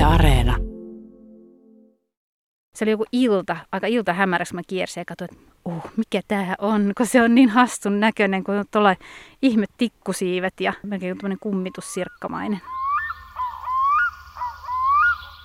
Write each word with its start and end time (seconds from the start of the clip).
Yle 0.00 0.06
Areena. 0.08 0.56
Se 2.74 2.84
oli 2.84 2.90
joku 2.90 3.04
ilta, 3.12 3.56
aika 3.72 3.86
ilta 3.86 4.12
hämärässä 4.12 4.54
mä 4.54 4.60
kiersin 4.66 5.00
ja 5.00 5.04
katsoin, 5.04 5.30
että 5.32 5.52
uh, 5.64 5.90
mikä 5.96 6.20
tää 6.28 6.54
on, 6.58 6.92
kun 6.96 7.06
se 7.06 7.22
on 7.22 7.34
niin 7.34 7.48
hassun 7.48 8.00
näköinen, 8.00 8.44
kun 8.44 8.54
on 8.54 8.64
tuolla 8.70 8.96
ihme 9.42 9.66
tikkusiivet 9.76 10.60
ja 10.60 10.72
melkein 10.82 11.18
tämmöinen 11.18 11.38
kummitussirkkamainen. 11.40 12.60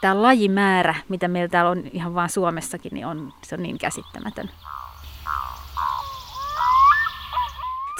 Tämä 0.01 0.21
lajimäärä, 0.21 0.95
mitä 1.09 1.27
meillä 1.27 1.49
täällä 1.49 1.71
on 1.71 1.83
ihan 1.93 2.13
vaan 2.15 2.29
Suomessakin, 2.29 2.91
niin 2.93 3.05
on, 3.05 3.33
se 3.43 3.55
on 3.55 3.63
niin 3.63 3.77
käsittämätön. 3.77 4.49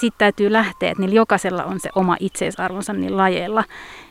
Siitä 0.00 0.18
täytyy 0.18 0.52
lähteä, 0.52 0.90
että 0.90 1.00
niillä 1.00 1.16
jokaisella 1.16 1.64
on 1.64 1.80
se 1.80 1.90
oma 1.94 2.16
itseisarvonsa 2.20 2.92
niillä 2.92 3.16
lajeilla. 3.16 3.64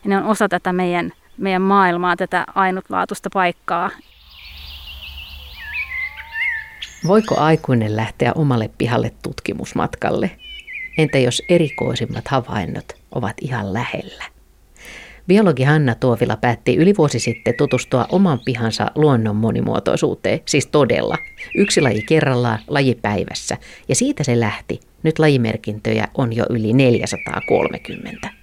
Ja 0.04 0.08
ne 0.10 0.16
on 0.16 0.24
osa 0.24 0.48
tätä 0.48 0.72
meidän, 0.72 1.12
meidän 1.38 1.62
maailmaa, 1.62 2.16
tätä 2.16 2.44
ainutlaatuista 2.54 3.30
paikkaa. 3.32 3.90
Voiko 7.06 7.40
aikuinen 7.40 7.96
lähteä 7.96 8.32
omalle 8.32 8.70
pihalle 8.78 9.12
tutkimusmatkalle? 9.22 10.30
Entä 10.98 11.18
jos 11.18 11.42
erikoisimmat 11.48 12.28
havainnot 12.28 12.92
ovat 13.12 13.36
ihan 13.40 13.72
lähellä? 13.72 14.24
Biologi 15.28 15.62
Hanna 15.62 15.94
Tuovila 15.94 16.36
päätti 16.36 16.76
yli 16.76 16.94
vuosi 16.98 17.18
sitten 17.18 17.54
tutustua 17.58 18.06
oman 18.12 18.40
pihansa 18.44 18.90
luonnon 18.94 19.36
monimuotoisuuteen, 19.36 20.40
siis 20.44 20.66
todella. 20.66 21.18
Yksi 21.54 21.80
laji 21.80 22.02
kerrallaan, 22.02 22.58
laji 22.68 22.98
päivässä. 23.02 23.56
Ja 23.88 23.94
siitä 23.94 24.24
se 24.24 24.40
lähti. 24.40 24.80
Nyt 25.02 25.18
lajimerkintöjä 25.18 26.08
on 26.14 26.36
jo 26.36 26.44
yli 26.50 26.72
430. 26.72 28.35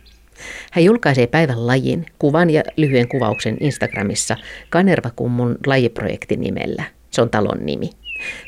Hän 0.72 0.84
julkaisee 0.84 1.28
päivän 1.28 1.68
lajin, 1.68 2.06
kuvan 2.20 2.50
ja 2.50 2.64
lyhyen 2.78 3.08
kuvauksen 3.08 3.58
Instagramissa 3.60 4.38
Kanervakummun 4.70 5.58
lajiprojekti 5.66 6.38
nimellä. 6.38 6.84
Se 7.12 7.22
on 7.22 7.30
talon 7.30 7.66
nimi. 7.66 7.90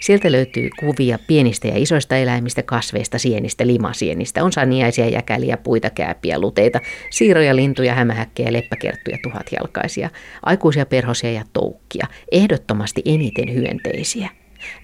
Sieltä 0.01 0.31
löytyy 0.31 0.69
kuvia 0.79 1.19
pienistä 1.27 1.67
ja 1.67 1.73
isoista 1.77 2.17
eläimistä, 2.17 2.63
kasveista, 2.63 3.17
sienistä, 3.17 3.67
limasienistä. 3.67 4.43
On 4.43 4.51
saniaisia, 4.51 5.09
jäkäliä, 5.09 5.57
puita, 5.57 5.89
kääpiä, 5.89 6.39
luteita, 6.39 6.81
siiroja, 7.09 7.55
lintuja, 7.55 7.93
hämähäkkejä, 7.93 8.53
leppäkerttuja, 8.53 9.17
tuhatjalkaisia, 9.23 10.09
aikuisia 10.43 10.85
perhosia 10.85 11.31
ja 11.31 11.43
toukkia. 11.53 12.07
Ehdottomasti 12.31 13.01
eniten 13.05 13.53
hyönteisiä. 13.53 14.29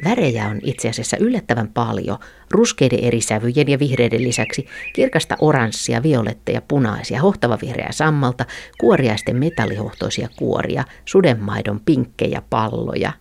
Värejä 0.03 0.47
on 0.47 0.59
itse 0.63 0.89
asiassa 0.89 1.17
yllättävän 1.19 1.67
paljon, 1.67 2.17
ruskeiden 2.51 2.99
eri 2.99 3.21
sävyjen 3.21 3.67
ja 3.67 3.79
vihreiden 3.79 4.23
lisäksi 4.23 4.65
kirkasta 4.93 5.37
oranssia, 5.39 6.03
violetteja, 6.03 6.61
punaisia, 6.67 7.21
hohtava 7.21 7.57
vihreää 7.61 7.91
sammalta, 7.91 8.45
kuoriaisten 8.79 9.35
metallihohtoisia 9.35 10.29
kuoria, 10.37 10.83
sudenmaidon 11.05 11.79
pinkkejä 11.85 12.41
palloja, 12.49 13.11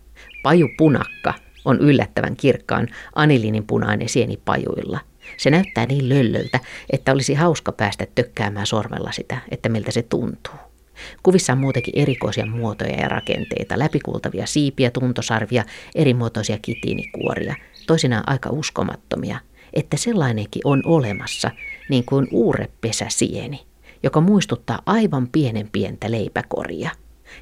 pajupunakka– 0.42 1.34
on 1.64 1.80
yllättävän 1.80 2.36
kirkkaan 2.36 2.88
anilinin 3.14 3.66
punainen 3.66 4.08
sieni 4.08 4.36
pajuilla. 4.44 5.00
Se 5.36 5.50
näyttää 5.50 5.86
niin 5.86 6.08
löllöltä, 6.08 6.60
että 6.92 7.12
olisi 7.12 7.34
hauska 7.34 7.72
päästä 7.72 8.06
tökkäämään 8.14 8.66
sormella 8.66 9.12
sitä, 9.12 9.38
että 9.50 9.68
miltä 9.68 9.90
se 9.90 10.02
tuntuu. 10.02 10.69
Kuvissa 11.22 11.52
on 11.52 11.58
muutenkin 11.58 11.98
erikoisia 11.98 12.46
muotoja 12.46 13.00
ja 13.00 13.08
rakenteita, 13.08 13.78
läpikuultavia 13.78 14.46
siipiä, 14.46 14.90
tuntosarvia, 14.90 15.64
erimuotoisia 15.94 16.58
kitiinikuoria, 16.62 17.54
toisinaan 17.86 18.24
aika 18.26 18.50
uskomattomia, 18.50 19.38
että 19.72 19.96
sellainenkin 19.96 20.62
on 20.64 20.82
olemassa, 20.84 21.50
niin 21.90 22.04
kuin 22.04 22.28
uurepesäsieni, 22.30 23.66
joka 24.02 24.20
muistuttaa 24.20 24.82
aivan 24.86 25.28
pienen 25.28 25.68
pientä 25.72 26.10
leipäkoria. 26.10 26.90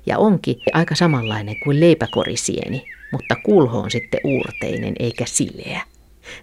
Ja 0.06 0.18
onkin 0.18 0.56
aika 0.72 0.94
samanlainen 0.94 1.56
kuin 1.64 1.80
leipäkorisieni, 1.80 2.84
mutta 3.12 3.36
kulho 3.44 3.78
on 3.78 3.90
sitten 3.90 4.20
uurteinen 4.24 4.94
eikä 4.98 5.24
sileä. 5.26 5.82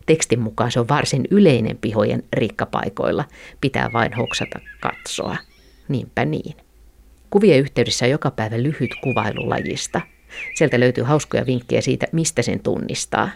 Tekstin 0.05 0.39
mukaan 0.39 0.71
se 0.71 0.79
on 0.79 0.87
varsin 0.87 1.27
yleinen 1.31 1.77
pihojen 1.77 2.23
rikkapaikoilla, 2.33 3.25
pitää 3.61 3.93
vain 3.93 4.13
hoksata 4.13 4.59
katsoa. 4.79 5.37
Niinpä 5.87 6.25
niin. 6.25 6.64
Kuvien 7.29 7.59
yhteydessä 7.59 8.05
on 8.05 8.11
joka 8.11 8.31
päivä 8.31 8.63
lyhyt 8.63 8.95
kuvailu 9.03 9.49
lajista. 9.49 10.01
Sieltä 10.55 10.79
löytyy 10.79 11.03
hauskoja 11.03 11.45
vinkkejä 11.45 11.81
siitä, 11.81 12.05
mistä 12.11 12.41
sen 12.41 12.59
tunnistaa. 12.59 13.29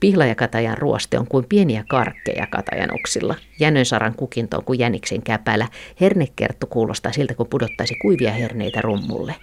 Pihlajakatajan 0.00 0.78
ruoste 0.78 1.18
on 1.18 1.26
kuin 1.28 1.44
pieniä 1.48 1.84
karkkeja 1.88 2.46
katajanoksilla. 2.46 3.34
Jänönsaran 3.60 4.14
kukinto 4.14 4.56
on 4.56 4.64
kuin 4.64 4.78
jäniksen 4.78 5.22
käpälä. 5.22 5.68
Hernekerttu 6.00 6.66
kuulostaa 6.66 7.12
siltä, 7.12 7.34
kun 7.34 7.48
pudottaisi 7.48 7.94
kuivia 7.94 8.32
herneitä 8.32 8.80
rummulle. 8.80 9.34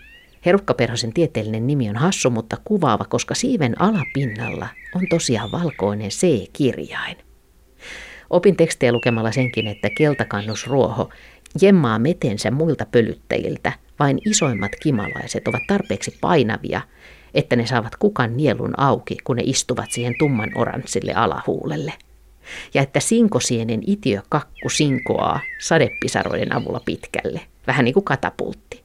Herukkaperhosen 0.46 1.14
tieteellinen 1.14 1.68
nimi 1.68 1.90
on 1.90 1.96
hassu, 1.96 2.30
mutta 2.30 2.58
kuvaava, 2.66 3.06
koska 3.06 3.36
siiven 3.36 3.82
alapinnalla 3.82 4.68
on 4.96 5.02
tosiaan 5.10 5.52
valkoinen 5.52 6.10
C-kirjain. 6.10 7.18
Opin 8.30 8.56
tekstejä 8.56 8.92
lukemalla 8.92 9.32
senkin, 9.32 9.68
että 9.68 9.90
keltakannusruoho 9.98 11.10
jemmaa 11.62 12.00
metensä 12.00 12.52
muilta 12.52 12.86
pölyttäjiltä, 12.92 13.74
vain 14.00 14.20
isoimmat 14.26 14.72
kimalaiset 14.82 15.48
ovat 15.48 15.62
tarpeeksi 15.68 16.18
painavia, 16.22 16.82
että 17.34 17.56
ne 17.56 17.66
saavat 17.66 17.96
kukan 17.96 18.38
nielun 18.38 18.80
auki, 18.80 19.18
kun 19.24 19.36
ne 19.36 19.44
istuvat 19.46 19.92
siihen 19.92 20.16
tumman 20.20 20.52
oranssille 20.56 21.14
alahuulelle. 21.14 21.94
Ja 22.74 22.82
että 22.82 23.00
sinkosienen 23.00 23.82
itiö 23.88 24.22
kakku 24.30 24.70
sinkoaa 24.70 25.40
sadepisaroiden 25.62 26.56
avulla 26.56 26.82
pitkälle, 26.86 27.42
vähän 27.68 27.86
niin 27.86 27.94
kuin 27.94 28.04
katapultti. 28.04 28.84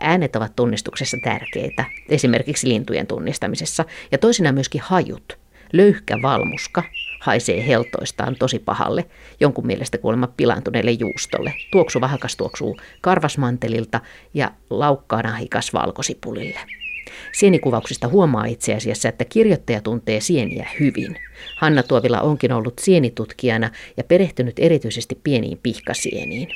Äänet 0.00 0.36
ovat 0.36 0.56
tunnistuksessa 0.56 1.16
tärkeitä, 1.24 1.84
esimerkiksi 2.08 2.68
lintujen 2.68 3.06
tunnistamisessa, 3.06 3.84
ja 4.12 4.18
toisina 4.18 4.52
myöskin 4.52 4.80
hajut. 4.80 5.38
Löyhkä 5.72 6.22
valmuska 6.22 6.82
haisee 7.24 7.66
heltoistaan 7.66 8.36
tosi 8.38 8.58
pahalle, 8.58 9.04
jonkun 9.40 9.66
mielestä 9.66 9.98
kuulemma 9.98 10.26
pilaantuneelle 10.26 10.90
juustolle. 10.90 11.54
Tuoksu 11.72 12.00
vahakas 12.00 12.36
tuoksuu 12.36 12.76
karvasmantelilta 13.00 14.00
ja 14.34 14.50
laukkaa 14.70 15.22
nahikas 15.22 15.72
valkosipulille. 15.72 16.60
Sienikuvauksista 17.32 18.08
huomaa 18.08 18.44
itse 18.44 18.74
asiassa, 18.74 19.08
että 19.08 19.24
kirjoittaja 19.24 19.80
tuntee 19.80 20.20
sieniä 20.20 20.68
hyvin. 20.80 21.18
Hanna 21.56 21.82
Tuovila 21.82 22.20
onkin 22.20 22.52
ollut 22.52 22.78
sienitutkijana 22.78 23.70
ja 23.96 24.04
perehtynyt 24.04 24.58
erityisesti 24.58 25.20
pieniin 25.24 25.58
pihkasieniin. 25.62 26.48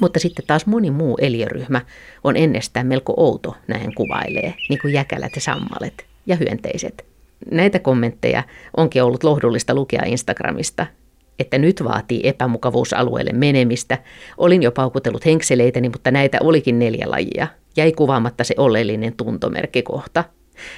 Mutta 0.00 0.18
sitten 0.18 0.46
taas 0.46 0.66
moni 0.66 0.90
muu 0.90 1.18
eliöryhmä 1.20 1.80
on 2.24 2.36
ennestään 2.36 2.86
melko 2.86 3.14
outo, 3.16 3.56
näin 3.68 3.94
kuvailee, 3.94 4.54
niin 4.68 4.78
kuin 4.82 4.94
jäkälät 4.94 5.32
ja 5.34 5.40
sammalet 5.40 6.06
ja 6.26 6.36
hyönteiset. 6.36 7.11
Näitä 7.50 7.78
kommentteja 7.78 8.42
onkin 8.76 9.02
ollut 9.02 9.24
lohdullista 9.24 9.74
lukea 9.74 10.02
Instagramista, 10.06 10.86
että 11.38 11.58
nyt 11.58 11.84
vaatii 11.84 12.20
epämukavuusalueelle 12.24 13.32
menemistä. 13.32 13.98
Olin 14.38 14.62
jo 14.62 14.72
paukutellut 14.72 15.24
henkseleitäni, 15.24 15.88
mutta 15.88 16.10
näitä 16.10 16.38
olikin 16.40 16.78
neljä 16.78 17.10
lajia. 17.10 17.46
Jäi 17.76 17.92
kuvaamatta 17.92 18.44
se 18.44 18.54
oleellinen 18.58 19.12
tuntomerkkikohta. 19.16 20.24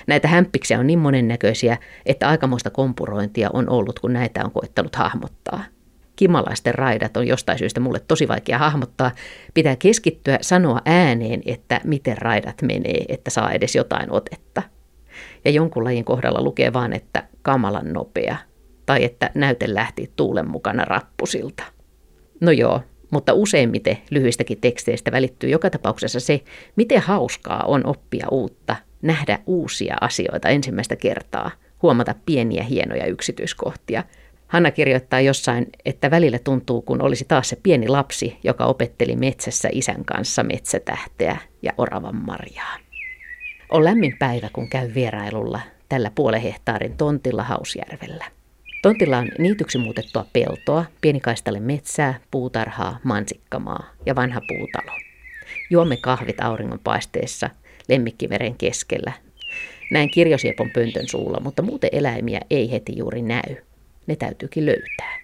Näitä 0.06 0.28
hämpiksiä 0.28 0.78
on 0.78 0.86
niin 0.86 0.98
monennäköisiä, 0.98 1.78
että 2.06 2.28
aikamoista 2.28 2.70
kompurointia 2.70 3.50
on 3.52 3.68
ollut, 3.68 3.98
kun 3.98 4.12
näitä 4.12 4.44
on 4.44 4.50
koittanut 4.50 4.96
hahmottaa. 4.96 5.64
Kimalaisten 6.16 6.74
raidat 6.74 7.16
on 7.16 7.26
jostain 7.26 7.58
syystä 7.58 7.80
mulle 7.80 8.00
tosi 8.08 8.28
vaikea 8.28 8.58
hahmottaa. 8.58 9.10
Pitää 9.54 9.76
keskittyä 9.76 10.38
sanoa 10.40 10.80
ääneen, 10.84 11.42
että 11.46 11.80
miten 11.84 12.18
raidat 12.18 12.62
menee, 12.62 13.04
että 13.08 13.30
saa 13.30 13.52
edes 13.52 13.74
jotain 13.74 14.12
otetta. 14.12 14.62
Ja 15.44 15.50
jonkun 15.50 15.84
lajin 15.84 16.04
kohdalla 16.04 16.42
lukee 16.42 16.72
vaan, 16.72 16.92
että 16.92 17.28
kamalan 17.42 17.92
nopea, 17.92 18.36
tai 18.86 19.04
että 19.04 19.30
näyte 19.34 19.74
lähti 19.74 20.12
tuulen 20.16 20.50
mukana 20.50 20.84
rappusilta. 20.84 21.62
No 22.40 22.50
joo, 22.50 22.80
mutta 23.10 23.32
useimmiten 23.32 23.98
lyhyistäkin 24.10 24.60
teksteistä 24.60 25.12
välittyy 25.12 25.50
joka 25.50 25.70
tapauksessa 25.70 26.20
se, 26.20 26.40
miten 26.76 27.00
hauskaa 27.00 27.64
on 27.66 27.86
oppia 27.86 28.26
uutta, 28.30 28.76
nähdä 29.02 29.38
uusia 29.46 29.96
asioita 30.00 30.48
ensimmäistä 30.48 30.96
kertaa, 30.96 31.50
huomata 31.82 32.14
pieniä 32.26 32.62
hienoja 32.62 33.06
yksityiskohtia– 33.06 34.04
Hanna 34.54 34.70
kirjoittaa 34.70 35.20
jossain, 35.20 35.66
että 35.84 36.10
välillä 36.10 36.38
tuntuu, 36.38 36.82
kun 36.82 37.02
olisi 37.02 37.24
taas 37.28 37.48
se 37.48 37.56
pieni 37.62 37.88
lapsi, 37.88 38.38
joka 38.44 38.64
opetteli 38.64 39.16
metsässä 39.16 39.68
isän 39.72 40.04
kanssa 40.04 40.42
metsätähteä 40.42 41.36
ja 41.62 41.72
oravan 41.78 42.16
marjaa. 42.16 42.76
On 43.74 43.84
lämmin 43.84 44.16
päivä, 44.18 44.48
kun 44.52 44.68
käy 44.68 44.94
vierailulla 44.94 45.60
tällä 45.88 46.10
puolen 46.14 46.40
hehtaarin 46.40 46.96
tontilla 46.96 47.42
Hausjärvellä. 47.42 48.24
Tontilla 48.82 49.18
on 49.18 49.28
niityksi 49.38 49.78
muutettua 49.78 50.26
peltoa, 50.32 50.84
pienikaistalle 51.00 51.60
metsää, 51.60 52.20
puutarhaa, 52.30 52.98
mansikkamaa 53.04 53.90
ja 54.06 54.14
vanha 54.14 54.40
puutalo. 54.48 54.98
Juomme 55.70 55.96
kahvit 55.96 56.40
auringonpaisteessa 56.40 57.50
lemmikkiveren 57.88 58.54
keskellä. 58.54 59.12
Näin 59.90 60.10
kirjosiepon 60.10 60.70
pöntön 60.70 61.08
suulla, 61.08 61.40
mutta 61.40 61.62
muuten 61.62 61.90
eläimiä 61.92 62.40
ei 62.50 62.70
heti 62.70 62.92
juuri 62.96 63.22
näy 63.22 63.56
ne 64.06 64.16
täytyykin 64.16 64.66
löytää. 64.66 65.23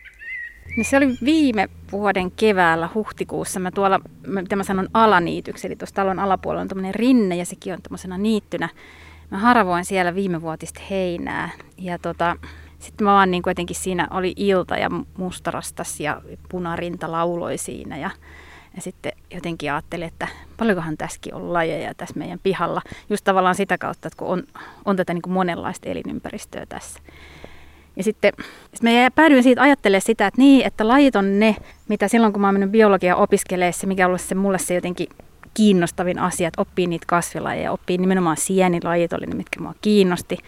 No 0.76 0.84
se 0.84 0.96
oli 0.96 1.16
viime 1.24 1.68
vuoden 1.92 2.30
keväällä 2.30 2.88
huhtikuussa. 2.94 3.60
Mä 3.60 3.70
tuolla, 3.70 4.00
mitä 4.26 4.56
mä 4.56 4.64
sanon 4.64 4.88
alaniityksi, 4.94 5.66
eli 5.66 5.76
tuossa 5.76 5.94
talon 5.94 6.18
alapuolella 6.18 6.62
on 6.62 6.68
tämmöinen 6.68 6.94
rinne 6.94 7.36
ja 7.36 7.44
sekin 7.44 7.72
on 7.72 7.82
tämmöisenä 7.82 8.18
niittynä. 8.18 8.68
Mä 9.30 9.38
haravoin 9.38 9.84
siellä 9.84 10.14
viime 10.14 10.42
vuotista 10.42 10.80
heinää 10.90 11.50
ja 11.78 11.98
tota, 11.98 12.36
sitten 12.78 13.04
mä 13.04 13.12
vaan 13.12 13.30
niin 13.30 13.42
kuitenkin 13.42 13.76
siinä 13.76 14.08
oli 14.10 14.32
ilta 14.36 14.76
ja 14.76 14.90
mustarastas 15.16 16.00
ja 16.00 16.22
punarinta 16.48 17.12
lauloi 17.12 17.58
siinä 17.58 17.96
ja, 17.96 18.10
ja 18.76 18.82
sitten 18.82 19.12
jotenkin 19.30 19.72
ajattelin, 19.72 20.08
että 20.08 20.28
paljonkohan 20.56 20.96
tässäkin 20.96 21.34
on 21.34 21.52
lajeja 21.52 21.94
tässä 21.94 22.18
meidän 22.18 22.40
pihalla. 22.42 22.82
Just 23.10 23.24
tavallaan 23.24 23.54
sitä 23.54 23.78
kautta, 23.78 24.08
että 24.08 24.18
kun 24.18 24.28
on, 24.28 24.42
on 24.84 24.96
tätä 24.96 25.14
niin 25.14 25.22
kuin 25.22 25.32
monenlaista 25.32 25.88
elinympäristöä 25.88 26.66
tässä. 26.66 27.00
Ja 27.96 28.04
sitten 28.04 28.32
sit 28.74 28.82
mä 28.82 28.90
päädyin 29.14 29.42
siitä 29.42 29.62
ajattelemaan 29.62 30.02
sitä, 30.02 30.26
että 30.26 30.40
niin, 30.40 30.66
että 30.66 30.88
lajit 30.88 31.16
on 31.16 31.38
ne, 31.38 31.56
mitä 31.88 32.08
silloin 32.08 32.32
kun 32.32 32.40
mä 32.40 32.46
oon 32.46 32.54
mennyt 32.54 32.70
biologiaa 32.70 33.16
opiskelemaan, 33.16 33.72
se 33.72 33.86
mikä 33.86 34.04
on 34.04 34.08
ollut 34.08 34.20
se 34.20 34.34
mulle 34.34 34.58
se 34.58 34.74
jotenkin 34.74 35.08
kiinnostavin 35.54 36.18
asia, 36.18 36.48
että 36.48 36.62
oppii 36.62 36.86
niitä 36.86 37.06
kasvilajeja, 37.08 37.72
oppii 37.72 37.98
nimenomaan 37.98 38.36
sienilajit 38.36 39.12
oli 39.12 39.26
ne, 39.26 39.34
mitkä 39.34 39.60
mua 39.60 39.74
kiinnosti. 39.82 40.38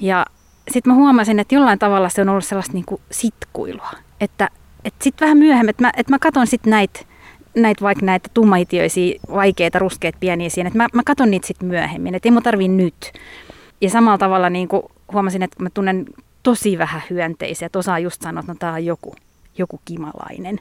Ja 0.00 0.26
sitten 0.70 0.92
mä 0.92 0.96
huomasin, 0.96 1.38
että 1.38 1.54
jollain 1.54 1.78
tavalla 1.78 2.08
se 2.08 2.20
on 2.20 2.28
ollut 2.28 2.44
sellaista 2.44 2.72
niin 2.72 2.84
kuin 2.84 3.00
sitkuilua. 3.10 3.90
Että, 4.20 4.48
että 4.84 5.04
sitten 5.04 5.26
vähän 5.26 5.38
myöhemmin, 5.38 5.70
että 5.70 5.82
mä, 5.82 5.90
että 5.96 6.12
mä 6.12 6.18
katson 6.18 6.46
sitten 6.46 6.70
näitä 6.70 7.00
näitä 7.56 7.84
vaikka 7.84 8.06
näitä 8.06 8.28
tummaitioisia, 8.34 9.20
vaikeita, 9.34 9.78
ruskeita, 9.78 10.18
pieniä 10.20 10.48
siinä, 10.48 10.68
että 10.68 10.76
mä, 10.76 10.88
mä 10.92 11.02
katson 11.06 11.30
niitä 11.30 11.46
sitten 11.46 11.68
myöhemmin, 11.68 12.14
että 12.14 12.28
ei 12.28 12.30
mun 12.30 12.42
tarvii 12.42 12.68
nyt. 12.68 13.12
Ja 13.80 13.90
samalla 13.90 14.18
tavalla 14.18 14.50
niin 14.50 14.68
kuin 14.68 14.82
huomasin, 15.12 15.42
että 15.42 15.62
mä 15.62 15.70
tunnen 15.70 16.06
tosi 16.42 16.78
vähän 16.78 17.02
hyönteisiä, 17.10 17.66
että 17.66 17.78
osaa 17.78 17.98
just 17.98 18.22
sanoa, 18.22 18.40
että 18.40 18.52
no 18.52 18.56
tää 18.58 18.72
on 18.72 18.84
joku, 18.84 19.14
joku 19.58 19.80
kimalainen. 19.84 20.58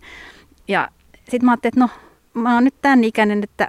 Ja 0.67 0.89
sitten 1.15 1.45
mä 1.45 1.51
ajattelin, 1.51 1.83
että 1.83 1.95
no 2.35 2.41
mä 2.41 2.53
oon 2.53 2.63
nyt 2.63 2.75
tämän 2.81 3.03
ikäinen, 3.03 3.43
että 3.43 3.67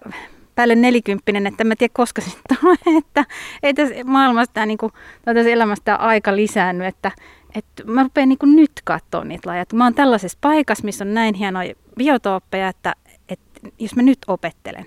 päälle 0.55 0.75
nelikymppinen, 0.75 1.47
että 1.47 1.65
mä 1.65 1.77
tiedä 1.77 1.93
koska 1.97 2.21
sitten 2.23 2.57
tulee, 2.61 2.99
että 3.07 3.25
ei 3.63 3.75
tässä 3.75 3.95
maailmassa 4.05 4.53
tämä, 4.55 4.67
niin 4.67 4.79
kuin, 4.79 4.93
tai 5.25 5.35
tässä 5.35 5.51
elämässä 5.51 5.85
tämä 5.85 5.97
aika 5.97 6.37
lisäänny, 6.37 6.85
että, 6.85 7.11
että 7.55 7.85
mä 7.85 8.03
rupean 8.03 8.29
niin 8.29 8.57
nyt 8.57 8.73
katsoa 8.85 9.25
niitä 9.25 9.51
lajeja. 9.51 9.65
Mä 9.73 9.85
oon 9.85 9.95
tällaisessa 9.95 10.39
paikassa, 10.41 10.85
missä 10.85 11.05
on 11.05 11.15
näin 11.15 11.35
hienoja 11.35 11.75
biotooppeja, 11.97 12.69
että, 12.69 12.95
että 13.29 13.61
jos 13.79 13.97
mä 13.97 14.03
nyt 14.03 14.19
opettelen. 14.27 14.85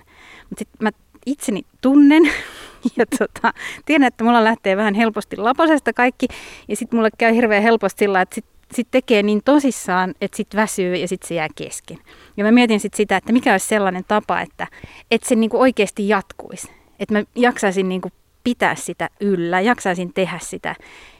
Mutta 0.48 0.58
sitten 0.58 0.78
mä 0.80 0.90
itseni 1.26 1.62
tunnen 1.80 2.22
ja 2.96 3.06
tota, 3.18 3.52
tiedän, 3.86 4.06
että 4.06 4.24
mulla 4.24 4.44
lähtee 4.44 4.76
vähän 4.76 4.94
helposti 4.94 5.36
laposesta 5.36 5.92
kaikki 5.92 6.26
ja 6.68 6.76
sitten 6.76 6.98
mulle 6.98 7.10
käy 7.18 7.34
hirveän 7.34 7.62
helposti 7.62 7.98
sillä, 7.98 8.20
että 8.20 8.34
sit 8.34 8.44
sit 8.72 8.88
tekee 8.90 9.22
niin 9.22 9.40
tosissaan, 9.44 10.14
että 10.20 10.36
sitten 10.36 10.60
väsyy 10.60 10.96
ja 10.96 11.08
sitten 11.08 11.28
se 11.28 11.34
jää 11.34 11.48
kesken. 11.54 11.98
Ja 12.36 12.44
mä 12.44 12.52
mietin 12.52 12.80
sitten 12.80 12.96
sitä, 12.96 13.16
että 13.16 13.32
mikä 13.32 13.52
olisi 13.52 13.66
sellainen 13.66 14.04
tapa, 14.08 14.40
että, 14.40 14.66
että 15.10 15.28
se 15.28 15.34
niinku 15.34 15.60
oikeasti 15.60 16.08
jatkuisi. 16.08 16.70
Että 17.00 17.14
mä 17.14 17.24
jaksaisin 17.34 17.88
niinku 17.88 18.08
pitää 18.44 18.74
sitä 18.74 19.10
yllä, 19.20 19.60
jaksaisin 19.60 20.12
tehdä 20.12 20.38
sitä. 20.42 20.74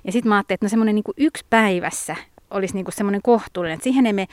Ja 0.04 0.12
sitten 0.12 0.28
mä 0.28 0.34
ajattelin, 0.36 0.56
että 0.56 0.66
no 0.66 0.70
semmoinen 0.70 0.94
niinku 0.94 1.12
yksi 1.16 1.44
päivässä 1.50 2.16
olisi 2.50 2.74
niinku 2.74 2.90
semmoinen 2.90 3.22
kohtuullinen, 3.22 3.74
että 3.74 3.84
siihen 3.84 4.06
ei 4.06 4.12
me 4.12 4.26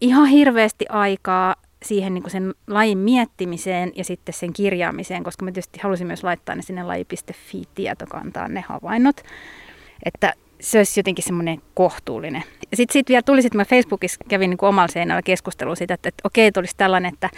ihan 0.00 0.26
hirveästi 0.26 0.84
aikaa 0.88 1.54
siihen 1.84 2.14
niin 2.14 2.30
sen 2.30 2.54
lajin 2.66 2.98
miettimiseen 2.98 3.92
ja 3.94 4.04
sitten 4.04 4.32
sen 4.32 4.52
kirjaamiseen, 4.52 5.24
koska 5.24 5.44
mä 5.44 5.52
tietysti 5.52 5.80
halusin 5.82 6.06
myös 6.06 6.24
laittaa 6.24 6.54
ne 6.54 6.62
sinne 6.62 6.82
laji.fi-tietokantaan 6.82 8.54
ne 8.54 8.64
havainnot. 8.68 9.20
Että 10.04 10.32
se 10.60 10.78
olisi 10.78 11.00
jotenkin 11.00 11.24
semmoinen 11.24 11.62
kohtuullinen. 11.74 12.42
Sitten 12.74 12.92
sit 12.92 13.08
vielä 13.08 13.22
tuli, 13.22 13.38
että 13.38 13.56
mä 13.56 13.64
Facebookissa 13.64 14.24
kävin 14.28 14.50
niin 14.50 14.58
omalla 14.62 14.88
seinällä 14.88 15.22
keskustelua 15.22 15.74
siitä, 15.74 15.94
että, 15.94 16.08
että 16.08 16.22
okei, 16.24 16.52
tulisi 16.52 16.76
tällainen, 16.76 17.12
että 17.12 17.30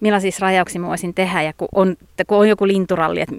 millaisia 0.00 0.30
rajauksia 0.40 0.80
mä 0.80 0.86
voisin 0.86 1.14
tehdä 1.14 1.42
ja 1.42 1.52
kun 1.52 1.68
on, 1.74 1.96
että 2.02 2.24
kun 2.24 2.38
on 2.38 2.48
joku 2.48 2.66
linturalli, 2.66 3.20
että 3.20 3.34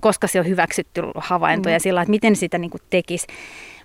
koska 0.00 0.26
se 0.26 0.40
on 0.40 0.46
hyväksytty 0.46 1.02
havainto 1.16 1.68
mm. 1.68 1.72
ja 1.72 1.80
sillä 1.80 2.02
että 2.02 2.10
miten 2.10 2.36
sitä 2.36 2.58
niin 2.58 2.70
tekisi. 2.90 3.26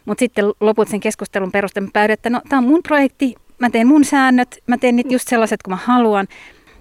Mutta 0.05 0.19
sitten 0.19 0.45
loput 0.59 0.87
sen 0.87 0.99
keskustelun 0.99 1.51
perusteella 1.51 1.89
päädyin, 1.93 2.13
että 2.13 2.29
no, 2.29 2.41
tämä 2.49 2.57
on 2.57 2.67
mun 2.67 2.83
projekti, 2.83 3.35
mä 3.61 3.69
teen 3.69 3.87
mun 3.87 4.05
säännöt, 4.05 4.63
mä 4.67 4.77
teen 4.77 4.95
niitä 4.95 5.13
just 5.13 5.27
sellaiset 5.27 5.63
kuin 5.63 5.71
mä 5.71 5.79
haluan. 5.83 6.27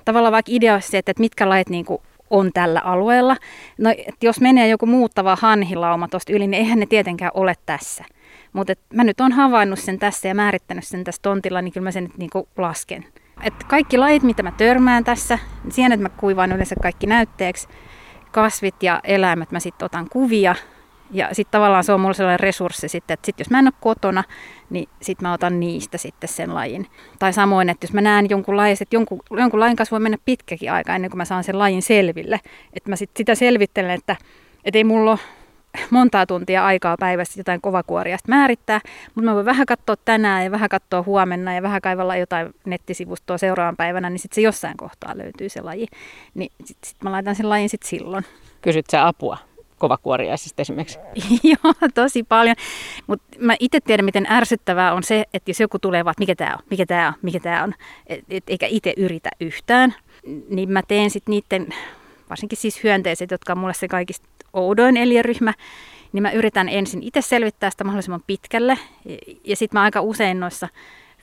Tavallaan 0.05 0.33
vaikka 0.33 0.53
idea 0.55 0.75
on 0.75 0.83
se, 0.83 0.99
että 0.99 1.13
mitkä 1.19 1.49
lait 1.49 1.69
niin 1.69 1.85
kuin 1.85 2.03
on 2.31 2.51
tällä 2.55 2.81
alueella. 2.81 3.37
No, 3.79 3.91
että 3.91 4.27
jos 4.27 4.41
menee 4.41 4.69
joku 4.69 4.87
muuttava 4.87 5.37
hanhilauma 5.41 6.09
tuosta 6.09 6.33
yli, 6.33 6.47
niin 6.47 6.63
eihän 6.63 6.79
ne 6.79 6.87
tietenkään 6.87 7.31
ole 7.35 7.55
tässä. 7.67 8.05
Mutta 8.53 8.73
mä 8.95 9.05
nyt 9.05 9.21
on 9.21 9.33
havainnut 9.33 9.79
sen 9.79 9.99
tässä 9.99 10.29
ja 10.29 10.35
määrittänyt 10.35 10.85
sen 10.85 11.05
tässä 11.05 11.23
tontilla, 11.23 11.63
niin 11.63 11.73
kyllä 11.73 11.85
mä 11.85 11.91
sen 11.91 12.05
nyt 12.05 12.19
niinku 12.19 12.49
lasken. 12.57 13.05
Et 13.43 13.55
kaikki 13.69 13.99
lajit, 13.99 14.23
mitä 14.23 14.43
mä 14.43 14.53
törmään 14.53 15.05
tässä, 15.05 15.39
niin 15.65 15.73
siihen, 15.73 15.93
että 15.93 16.03
mä 16.03 16.09
kuivaan 16.09 16.53
yleensä 16.53 16.77
kaikki 16.83 17.07
näytteeksi. 17.07 17.69
Kasvit 18.33 18.83
ja 18.83 19.01
eläimet 19.05 19.51
mä 19.51 19.61
sitten 19.61 19.87
otan 19.87 20.09
kuvia 20.11 20.55
ja 21.11 21.29
sitten 21.33 21.53
tavallaan 21.53 21.85
se 21.85 21.93
on 21.93 22.01
mulla 22.01 22.15
sellainen 22.15 22.41
resurssi 22.41 22.89
sitten, 22.89 23.15
että 23.15 23.27
sit 23.27 23.39
jos 23.39 23.51
mä 23.51 23.59
en 23.59 23.67
ole 23.67 23.73
kotona, 23.81 24.25
niin 24.71 24.89
sitten 25.03 25.29
mä 25.29 25.33
otan 25.33 25.61
niistä 25.61 25.99
sitten 25.99 26.29
sen 26.29 26.55
lajin. 26.55 26.87
Tai 27.19 27.33
samoin, 27.33 27.69
että 27.69 27.85
jos 27.85 27.93
mä 27.93 28.01
näen 28.01 28.31
jonkun 28.31 28.57
lajin, 28.57 28.77
että 28.81 28.97
jonkun, 28.97 29.21
jonkun 29.31 29.61
lajin 29.61 29.77
kanssa 29.77 29.95
voi 29.95 30.01
mennä 30.01 30.19
pitkäkin 30.25 30.73
aika 30.73 30.95
ennen 30.95 31.11
kuin 31.11 31.19
mä 31.19 31.25
saan 31.25 31.45
sen 31.45 31.59
lajin 31.59 31.83
selville. 31.83 32.41
Että 32.73 32.91
mä 32.91 32.97
sit 32.97 33.11
sitä 33.17 33.35
selvittelen, 33.35 33.91
että, 33.91 34.17
että 34.65 34.79
ei 34.79 34.85
mulla 34.85 35.11
ole 35.11 35.19
montaa 35.91 36.27
tuntia 36.27 36.65
aikaa 36.67 36.97
päivässä 37.01 37.41
jotain 37.41 37.61
kovakuoriasta 37.61 38.29
määrittää, 38.29 38.81
mutta 39.15 39.31
mä 39.31 39.35
voin 39.35 39.47
vähän 39.47 39.67
katsoa 39.67 39.97
tänään 39.97 40.45
ja 40.45 40.51
vähän 40.51 40.69
katsoa 40.69 41.03
huomenna 41.03 41.55
ja 41.55 41.63
vähän 41.63 41.81
kaivalla 41.81 42.17
jotain 42.17 42.51
nettisivustoa 42.67 43.39
seuraavan 43.39 43.77
päivänä, 43.77 44.11
niin 44.11 44.19
sitten 44.19 44.35
se 44.35 44.41
jossain 44.41 44.77
kohtaa 44.77 45.19
löytyy 45.19 45.49
se 45.49 45.61
laji. 45.61 45.87
Niin 46.35 46.53
sitten 46.65 46.89
sit 46.89 47.03
mä 47.03 47.13
laitan 47.13 47.35
sen 47.35 47.49
lajin 47.49 47.69
sitten 47.69 47.89
silloin. 47.89 48.25
Kysyt 48.63 48.87
sä 48.91 49.07
apua? 49.07 49.50
Kovakuoriaisista 49.81 50.63
esimerkiksi? 50.63 50.99
Joo, 51.51 51.75
tosi 51.95 52.23
paljon. 52.23 52.57
Mutta 53.07 53.25
mä 53.39 53.57
itse 53.61 53.81
tiedän, 53.81 54.05
miten 54.05 54.27
ärsyttävää 54.31 54.95
on 54.95 55.03
se, 55.03 55.25
että 55.35 55.51
jos 55.51 55.61
joku 55.61 55.79
tulee 55.79 56.05
vaan, 56.05 56.15
mikä 56.19 56.35
tämä 56.35 56.53
on, 56.53 56.59
mikä 56.71 56.87
tämä 56.87 57.09
on, 57.09 57.15
mikä 57.23 57.41
tämä 57.41 57.65
on, 57.65 57.75
et, 58.07 58.25
et, 58.31 58.45
eikä 58.47 58.67
itse 58.67 58.95
yritä 58.97 59.31
yhtään, 59.41 59.95
niin 60.49 60.73
mä 60.73 60.83
teen 60.89 61.11
sitten 61.11 61.33
niiden, 61.33 61.75
varsinkin 62.31 62.59
siis 62.59 62.85
hyönteiset, 62.85 63.31
jotka 63.31 63.53
on 63.53 63.59
mulle 63.59 63.75
se 63.75 63.89
kaikista 63.89 64.29
oudoin 64.53 64.97
eliöryhmä, 64.97 65.55
niin 66.13 66.23
mä 66.23 66.31
yritän 66.31 66.69
ensin 66.69 67.03
itse 67.03 67.23
selvittää 67.23 67.71
sitä 67.71 67.85
mahdollisimman 67.85 68.25
pitkälle. 68.27 68.79
Ja, 69.45 69.57
sitten 69.57 69.79
mä 69.79 69.83
aika 69.83 70.01
usein 70.01 70.41
noissa 70.41 70.69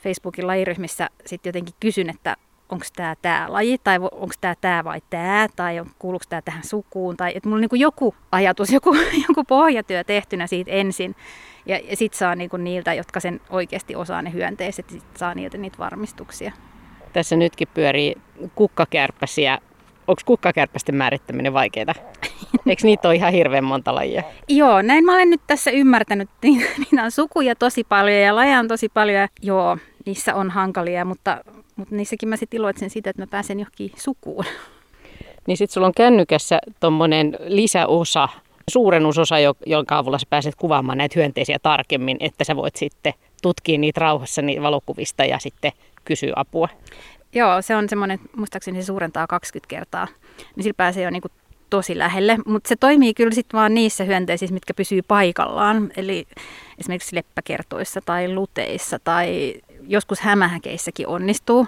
Facebookin 0.02 0.46
lajiryhmissä 0.46 1.08
sitten 1.26 1.50
jotenkin 1.50 1.74
kysyn, 1.80 2.10
että 2.10 2.36
onko 2.68 2.84
tämä 2.96 3.16
tämä 3.22 3.46
laji, 3.48 3.78
tai 3.84 3.98
onko 3.98 4.34
tämä 4.40 4.54
tämä 4.60 4.84
vai 4.84 5.02
tämä, 5.10 5.48
tai 5.56 5.82
kuuluuko 5.98 6.24
tämä 6.28 6.42
tähän 6.42 6.64
sukuun, 6.64 7.16
tai 7.16 7.32
että 7.34 7.48
mulla 7.48 7.64
on 7.64 7.68
niin 7.72 7.80
joku 7.80 8.14
ajatus, 8.32 8.72
joku, 8.78 8.94
joku 9.28 9.44
pohjatyö 9.44 10.04
tehtynä 10.04 10.46
siitä 10.46 10.70
ensin, 10.70 11.16
ja, 11.66 11.80
ja 11.90 11.96
sitten 11.96 12.18
saa 12.18 12.34
niin 12.34 12.50
niiltä, 12.58 12.94
jotka 12.94 13.20
sen 13.20 13.40
oikeasti 13.50 13.96
osaa 13.96 14.22
ne 14.22 14.32
hyönteiset, 14.32 14.90
sit 14.90 15.04
saa 15.16 15.34
niiltä 15.34 15.58
niitä 15.58 15.78
varmistuksia. 15.78 16.52
Tässä 17.12 17.36
nytkin 17.36 17.68
pyörii 17.74 18.14
kukkakärpäsiä. 18.54 19.58
Onko 20.08 20.22
kukkakärpästen 20.24 20.94
määrittäminen 20.94 21.52
vaikeaa? 21.52 21.94
Eikö 22.66 22.82
niitä 22.84 23.08
ole 23.08 23.14
ihan 23.14 23.32
hirveän 23.32 23.64
monta 23.64 23.94
lajia? 23.94 24.22
Joo, 24.48 24.82
näin 24.82 25.04
mä 25.04 25.14
olen 25.14 25.30
nyt 25.30 25.40
tässä 25.46 25.70
ymmärtänyt. 25.70 26.28
Niitä 26.42 27.04
on 27.04 27.10
sukuja 27.10 27.54
tosi 27.54 27.84
paljon 27.84 28.20
ja 28.20 28.36
lajeja 28.36 28.58
on 28.58 28.68
tosi 28.68 28.88
paljon. 28.88 29.28
Joo, 29.42 29.78
niissä 30.06 30.34
on 30.34 30.50
hankalia, 30.50 31.04
mutta 31.04 31.40
mutta 31.76 31.94
niissäkin 31.94 32.28
mä 32.28 32.36
sitten 32.36 32.58
iloitsen 32.58 32.90
siitä, 32.90 33.10
että 33.10 33.22
mä 33.22 33.26
pääsen 33.26 33.60
johonkin 33.60 33.92
sukuun. 33.96 34.44
Niin 35.46 35.56
sitten 35.56 35.74
sulla 35.74 35.86
on 35.86 35.94
kännykässä 35.96 36.58
tuommoinen 36.80 37.36
lisäosa, 37.46 38.28
suurennusosa, 38.70 39.36
jonka 39.66 39.98
avulla 39.98 40.18
sä 40.18 40.26
pääset 40.30 40.54
kuvaamaan 40.54 40.98
näitä 40.98 41.12
hyönteisiä 41.16 41.58
tarkemmin, 41.62 42.16
että 42.20 42.44
sä 42.44 42.56
voit 42.56 42.76
sitten 42.76 43.14
tutkia 43.42 43.78
niitä 43.78 44.00
rauhassa 44.00 44.42
niitä 44.42 44.62
valokuvista 44.62 45.24
ja 45.24 45.38
sitten 45.38 45.72
kysyä 46.04 46.32
apua. 46.36 46.68
Joo, 47.34 47.62
se 47.62 47.76
on 47.76 47.88
semmoinen, 47.88 48.20
muistaakseni 48.36 48.82
se 48.82 48.86
suurentaa 48.86 49.26
20 49.26 49.68
kertaa, 49.68 50.08
niin 50.56 50.62
sillä 50.62 50.76
pääsee 50.76 51.04
jo 51.04 51.10
niinku 51.10 51.28
tosi 51.70 51.98
lähelle, 51.98 52.38
mutta 52.46 52.68
se 52.68 52.76
toimii 52.76 53.14
kyllä 53.14 53.34
sitten 53.34 53.58
vaan 53.58 53.74
niissä 53.74 54.04
hyönteisissä, 54.04 54.54
mitkä 54.54 54.74
pysyy 54.74 55.02
paikallaan, 55.02 55.90
eli 55.96 56.26
esimerkiksi 56.78 57.16
leppäkertoissa 57.16 58.00
tai 58.04 58.34
luteissa 58.34 58.98
tai 58.98 59.54
joskus 59.82 60.20
hämähäkeissäkin 60.20 61.08
onnistuu, 61.08 61.66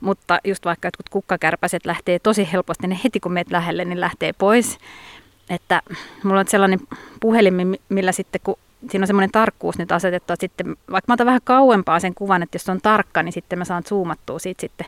mutta 0.00 0.38
just 0.44 0.64
vaikka 0.64 0.86
jotkut 0.86 1.08
kukkakärpäset 1.08 1.86
lähtee 1.86 2.18
tosi 2.18 2.48
helposti, 2.52 2.86
ne 2.86 2.98
heti 3.04 3.20
kun 3.20 3.32
meet 3.32 3.50
lähelle, 3.50 3.84
niin 3.84 4.00
lähtee 4.00 4.32
pois. 4.32 4.78
Että 5.50 5.82
mulla 6.22 6.40
on 6.40 6.48
sellainen 6.48 6.80
puhelin, 7.20 7.78
millä 7.88 8.12
sitten 8.12 8.40
kun 8.44 8.58
siinä 8.90 9.02
on 9.02 9.06
semmoinen 9.06 9.30
tarkkuus 9.30 9.78
nyt 9.78 9.92
asetettu, 9.92 10.32
että 10.32 10.44
sitten 10.44 10.66
vaikka 10.66 11.10
mä 11.10 11.14
otan 11.14 11.26
vähän 11.26 11.40
kauempaa 11.44 12.00
sen 12.00 12.14
kuvan, 12.14 12.42
että 12.42 12.56
jos 12.56 12.64
se 12.64 12.72
on 12.72 12.80
tarkka, 12.80 13.22
niin 13.22 13.32
sitten 13.32 13.58
mä 13.58 13.64
saan 13.64 13.82
zoomattua 13.88 14.38
siitä 14.38 14.60
sitten 14.60 14.86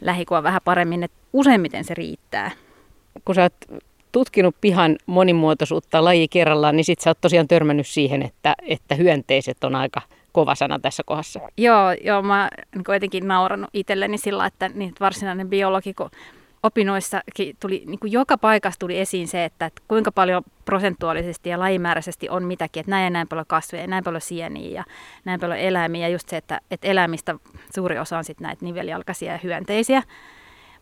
lähikuva 0.00 0.42
vähän 0.42 0.60
paremmin, 0.64 1.02
että 1.02 1.16
useimmiten 1.32 1.84
se 1.84 1.94
riittää. 1.94 2.50
Kun 3.24 3.34
sä 3.34 3.42
oot 3.42 3.82
tutkinut 4.12 4.56
pihan 4.60 4.96
monimuotoisuutta 5.06 6.04
laji 6.04 6.28
kerrallaan, 6.28 6.76
niin 6.76 6.84
sitten 6.84 7.04
sä 7.04 7.10
oot 7.10 7.20
tosiaan 7.20 7.48
törmännyt 7.48 7.86
siihen, 7.86 8.22
että, 8.22 8.54
että 8.62 8.94
hyönteiset 8.94 9.64
on 9.64 9.74
aika 9.74 10.00
kova 10.32 10.54
sana 10.54 10.78
tässä 10.78 11.02
kohdassa. 11.06 11.40
Joo, 11.56 11.92
joo 11.92 12.22
mä 12.22 12.48
niin 12.74 12.84
jotenkin 12.88 13.28
nauranut 13.28 13.70
itselleni 13.72 14.18
sillä, 14.18 14.46
että 14.46 14.68
niin 14.68 14.92
varsinainen 15.00 15.48
biologi, 15.48 15.94
kun 15.94 16.10
opinnoissa 16.64 17.20
tuli, 17.60 17.82
niin 17.86 17.98
kuin 17.98 18.12
joka 18.12 18.38
paikassa 18.38 18.80
tuli 18.80 19.00
esiin 19.00 19.28
se, 19.28 19.44
että, 19.44 19.66
että 19.66 19.82
kuinka 19.88 20.12
paljon 20.12 20.42
prosentuaalisesti 20.64 21.50
ja 21.50 21.58
lajimääräisesti 21.58 22.28
on 22.28 22.44
mitäkin, 22.44 22.80
että 22.80 22.90
näin 22.90 23.04
ja 23.04 23.10
näin 23.10 23.28
paljon 23.28 23.46
kasveja, 23.48 23.82
ja 23.82 23.86
näin 23.86 24.04
paljon 24.04 24.20
sieniä 24.20 24.70
ja 24.70 24.84
näin 25.24 25.40
paljon 25.40 25.58
eläimiä. 25.58 26.08
Ja 26.08 26.12
just 26.12 26.28
se, 26.28 26.36
että, 26.36 26.60
että 26.70 26.88
eläimistä 26.88 27.34
suuri 27.74 27.98
osa 27.98 28.18
on 28.18 28.24
sitten 28.24 28.46
näitä 28.46 28.64
nivelijalkaisia 28.64 29.32
ja 29.32 29.38
hyönteisiä. 29.42 30.02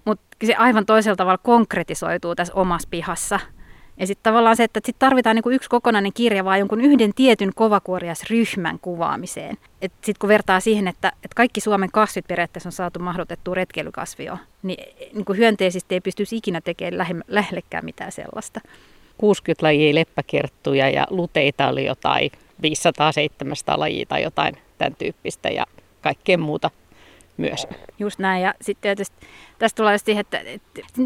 Mutta 0.05 0.25
se 0.47 0.55
aivan 0.55 0.87
toisella 0.87 1.17
tavalla 1.17 1.39
konkretisoituu 1.39 2.35
tässä 2.35 2.55
omassa 2.55 2.89
pihassa– 2.91 3.41
ja 3.97 4.07
sitten 4.07 4.23
tavallaan 4.23 4.57
se, 4.57 4.65
että 4.65 4.81
sit 4.85 4.97
tarvitaan 4.99 5.37
niinku 5.37 5.51
yksi 5.51 5.69
kokonainen 5.69 6.13
kirja 6.13 6.45
vaan 6.45 6.59
jonkun 6.59 6.81
yhden 6.81 7.15
tietyn 7.15 7.51
kovakuoriasryhmän 7.55 8.79
kuvaamiseen. 8.79 9.57
Sitten 9.81 10.15
kun 10.19 10.29
vertaa 10.29 10.61
siihen, 10.61 10.89
että, 10.89 11.09
että 11.09 11.35
kaikki 11.35 11.61
Suomen 11.61 11.91
kasvit 11.93 12.29
periaatteessa 12.29 12.69
on 12.69 12.73
saatu 12.73 12.99
mahdotettua 12.99 13.55
retkeilykasvio, 13.55 14.39
niin, 14.63 14.85
niin 15.15 15.25
kuin 15.25 15.39
hyönteisistä 15.39 15.95
ei 15.95 16.01
pystyisi 16.01 16.37
ikinä 16.37 16.61
tekemään 16.61 16.99
lähe, 16.99 17.15
lähellekään 17.29 17.85
mitään 17.85 18.13
sellaista. 18.13 18.61
60 19.19 19.67
lajia 19.67 19.95
leppäkerttuja 19.95 20.91
ja 20.91 21.07
luteita 21.11 21.69
oli 21.69 21.85
jotain 21.85 22.31
500-700 22.63 23.79
lajia 23.79 24.07
tai 24.07 24.23
jotain 24.23 24.57
tämän 24.79 24.97
tyyppistä 24.99 25.49
ja 25.49 25.67
kaikkea 26.01 26.39
muuta 26.39 26.71
myös. 27.37 27.67
Just 27.99 28.19
näin. 28.19 28.43
Ja 28.43 28.55
sitten 28.61 28.83
tietysti 28.83 29.27
tästä 29.59 29.77
tulee 29.77 29.99
siihen, 29.99 30.21
että, 30.21 30.41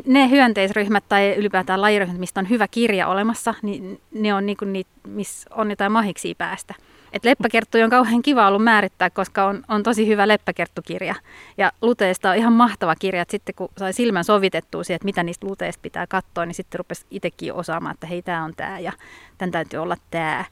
ne 0.06 0.30
hyönteisryhmät 0.30 1.04
tai 1.09 1.35
ylipäätään 1.37 1.83
lajiryhmät, 1.83 2.18
mistä 2.18 2.40
on 2.40 2.49
hyvä 2.49 2.68
kirja 2.68 3.09
olemassa, 3.09 3.54
niin 3.62 4.00
ne 4.14 4.35
on 4.35 4.47
niin 4.47 4.56
niitä, 4.66 4.90
missä 5.09 5.50
on 5.54 5.71
jotain 5.71 5.92
mahiksi 5.92 6.35
päästä. 6.35 6.75
Et 7.12 7.25
leppäkerttuja 7.25 7.85
on 7.85 7.90
kauhean 7.90 8.23
kiva 8.23 8.49
ollut 8.49 8.64
määrittää, 8.64 9.11
koska 9.11 9.45
on, 9.45 9.62
on 9.68 9.83
tosi 9.83 10.06
hyvä 10.06 10.28
leppäkerttukirja. 10.28 11.14
Ja 11.59 11.73
luteista 11.83 12.30
on 12.30 12.37
ihan 12.37 12.52
mahtava 12.52 12.95
kirja, 12.95 13.23
että 13.23 13.33
sitten 13.33 13.54
kun 13.54 13.68
sai 13.78 13.92
silmän 13.92 14.25
sovitettua 14.25 14.85
siihen, 14.85 14.97
että 14.97 15.04
mitä 15.04 15.23
niistä 15.23 15.47
luteista 15.47 15.83
pitää 15.83 16.06
katsoa, 16.06 16.47
niin 16.47 16.54
sitten 16.54 16.78
rupesi 16.78 17.06
itsekin 17.11 17.52
osaamaan, 17.52 17.95
että 17.95 18.06
hei, 18.06 18.23
tämä 18.23 18.45
on 18.45 18.52
tämä 18.56 18.78
ja 18.78 18.92
tämän 19.38 19.52
täytyy 19.52 19.80
olla 19.80 19.97
tämä. 20.11 20.45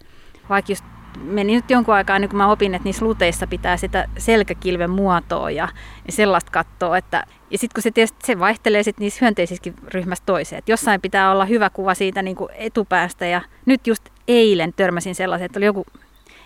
Vaikka 0.48 0.72
just 0.72 0.84
meni 1.22 1.54
nyt 1.54 1.70
jonkun 1.70 1.94
aikaa, 1.94 2.18
niin 2.18 2.28
kun 2.28 2.36
mä 2.36 2.50
opin, 2.50 2.74
että 2.74 2.84
niissä 2.84 3.04
luteissa 3.04 3.46
pitää 3.46 3.76
sitä 3.76 4.08
selkäkilven 4.18 4.90
muotoa 4.90 5.50
ja, 5.50 5.68
ja 6.06 6.12
sellaista 6.12 6.50
katsoa. 6.50 6.98
Että, 6.98 7.24
ja 7.50 7.58
sitten 7.58 7.74
kun 7.74 7.82
se, 7.82 7.90
tietysti, 7.90 8.18
se 8.24 8.38
vaihtelee 8.38 8.82
sit 8.82 8.98
niissä 8.98 9.18
hyönteisissäkin 9.20 9.74
ryhmästä 9.88 10.26
toiseen. 10.26 10.58
Että 10.58 10.72
jossain 10.72 11.00
pitää 11.00 11.32
olla 11.32 11.44
hyvä 11.44 11.70
kuva 11.70 11.94
siitä 11.94 12.22
niin 12.22 12.36
kuin 12.36 12.48
etupäästä. 12.54 13.26
Ja 13.26 13.40
nyt 13.66 13.86
just 13.86 14.08
eilen 14.28 14.72
törmäsin 14.76 15.14
sellaisen, 15.14 15.46
että 15.46 15.58
oli 15.58 15.66
joku, 15.66 15.86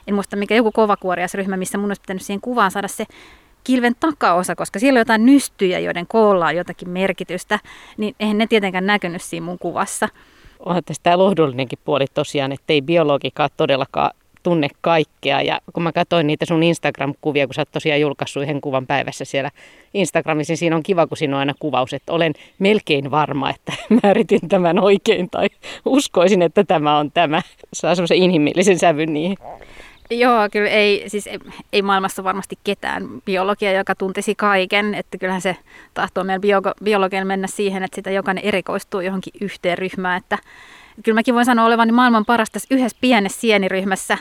en 0.06 0.14
muista 0.14 0.37
mikä, 0.37 0.54
joku 0.54 0.72
kovakuoriasryhmä, 0.72 1.56
missä 1.56 1.78
mun 1.78 1.90
olisi 1.90 2.00
pitänyt 2.00 2.22
siihen 2.22 2.40
kuvaan 2.40 2.70
saada 2.70 2.88
se 2.88 3.04
kilven 3.64 3.94
takaosa, 4.00 4.56
koska 4.56 4.78
siellä 4.78 4.98
on 4.98 5.00
jotain 5.00 5.26
nystyjä, 5.26 5.78
joiden 5.78 6.06
koolla 6.06 6.46
on 6.46 6.56
jotakin 6.56 6.90
merkitystä, 6.90 7.58
niin 7.96 8.14
eihän 8.20 8.38
ne 8.38 8.46
tietenkään 8.46 8.87
näkynyt 8.87 9.22
siinä 9.22 9.46
mun 9.46 9.58
kuvassa. 9.58 10.08
Onhan 10.58 10.84
tästä 10.84 11.02
tämä 11.02 11.18
lohdullinenkin 11.18 11.78
puoli 11.84 12.06
tosiaan, 12.14 12.52
että 12.52 12.72
ei 12.72 12.82
biologikaan 12.82 13.50
todellakaan 13.56 14.10
tunne 14.42 14.68
kaikkea. 14.80 15.42
Ja 15.42 15.61
kun 15.73 15.83
mä 15.83 15.92
katsoin 15.92 16.26
niitä 16.26 16.47
sun 16.47 16.62
Instagram-kuvia, 16.62 17.47
kun 17.47 17.54
sä 17.54 17.61
oot 17.61 17.73
tosiaan 17.73 18.00
julkaissut 18.00 18.42
yhden 18.42 18.61
kuvan 18.61 18.87
päivässä 18.87 19.25
siellä 19.25 19.50
Instagramissa, 19.95 20.50
niin 20.50 20.59
siinä 20.59 20.76
on 20.76 20.83
kiva, 20.83 21.07
kun 21.07 21.16
siinä 21.16 21.37
on 21.37 21.40
aina 21.40 21.54
kuvaus, 21.59 21.92
että 21.92 22.12
olen 22.12 22.33
melkein 22.59 23.11
varma, 23.11 23.50
että 23.50 23.73
määritin 24.02 24.49
tämän 24.49 24.78
oikein 24.78 25.30
tai 25.30 25.49
uskoisin, 25.85 26.42
että 26.42 26.64
tämä 26.64 26.99
on 26.99 27.12
tämä. 27.12 27.42
Saa 27.73 27.95
semmoisen 27.95 28.16
inhimillisen 28.16 28.78
sävyn 28.78 29.14
niihin. 29.14 29.37
Joo, 30.11 30.49
kyllä 30.52 30.71
ei, 30.71 31.04
siis 31.07 31.26
ei, 31.26 31.38
ei 31.73 31.83
maailmassa 31.83 32.25
varmasti 32.25 32.59
ketään 32.64 33.09
biologia, 33.25 33.73
joka 33.73 33.95
tuntisi 33.95 34.35
kaiken. 34.35 34.95
Että 34.95 35.18
kyllähän 35.18 35.40
se 35.40 35.57
tahtoo 35.95 36.25
meidän 36.25 36.40
biologian 36.85 37.26
mennä 37.26 37.47
siihen, 37.47 37.83
että 37.83 37.95
sitä 37.95 38.11
jokainen 38.11 38.45
erikoistuu 38.45 39.00
johonkin 39.00 39.33
yhteen 39.40 39.78
ryhmään. 39.78 40.18
Että 40.18 40.38
kyllä 41.04 41.18
mäkin 41.18 41.34
voin 41.34 41.46
sanoa 41.46 41.64
olevani 41.64 41.92
maailman 41.92 42.24
paras 42.24 42.50
tässä 42.50 42.74
yhdessä 42.74 42.98
pienessä 43.00 43.40
sieniryhmässä, 43.40 44.18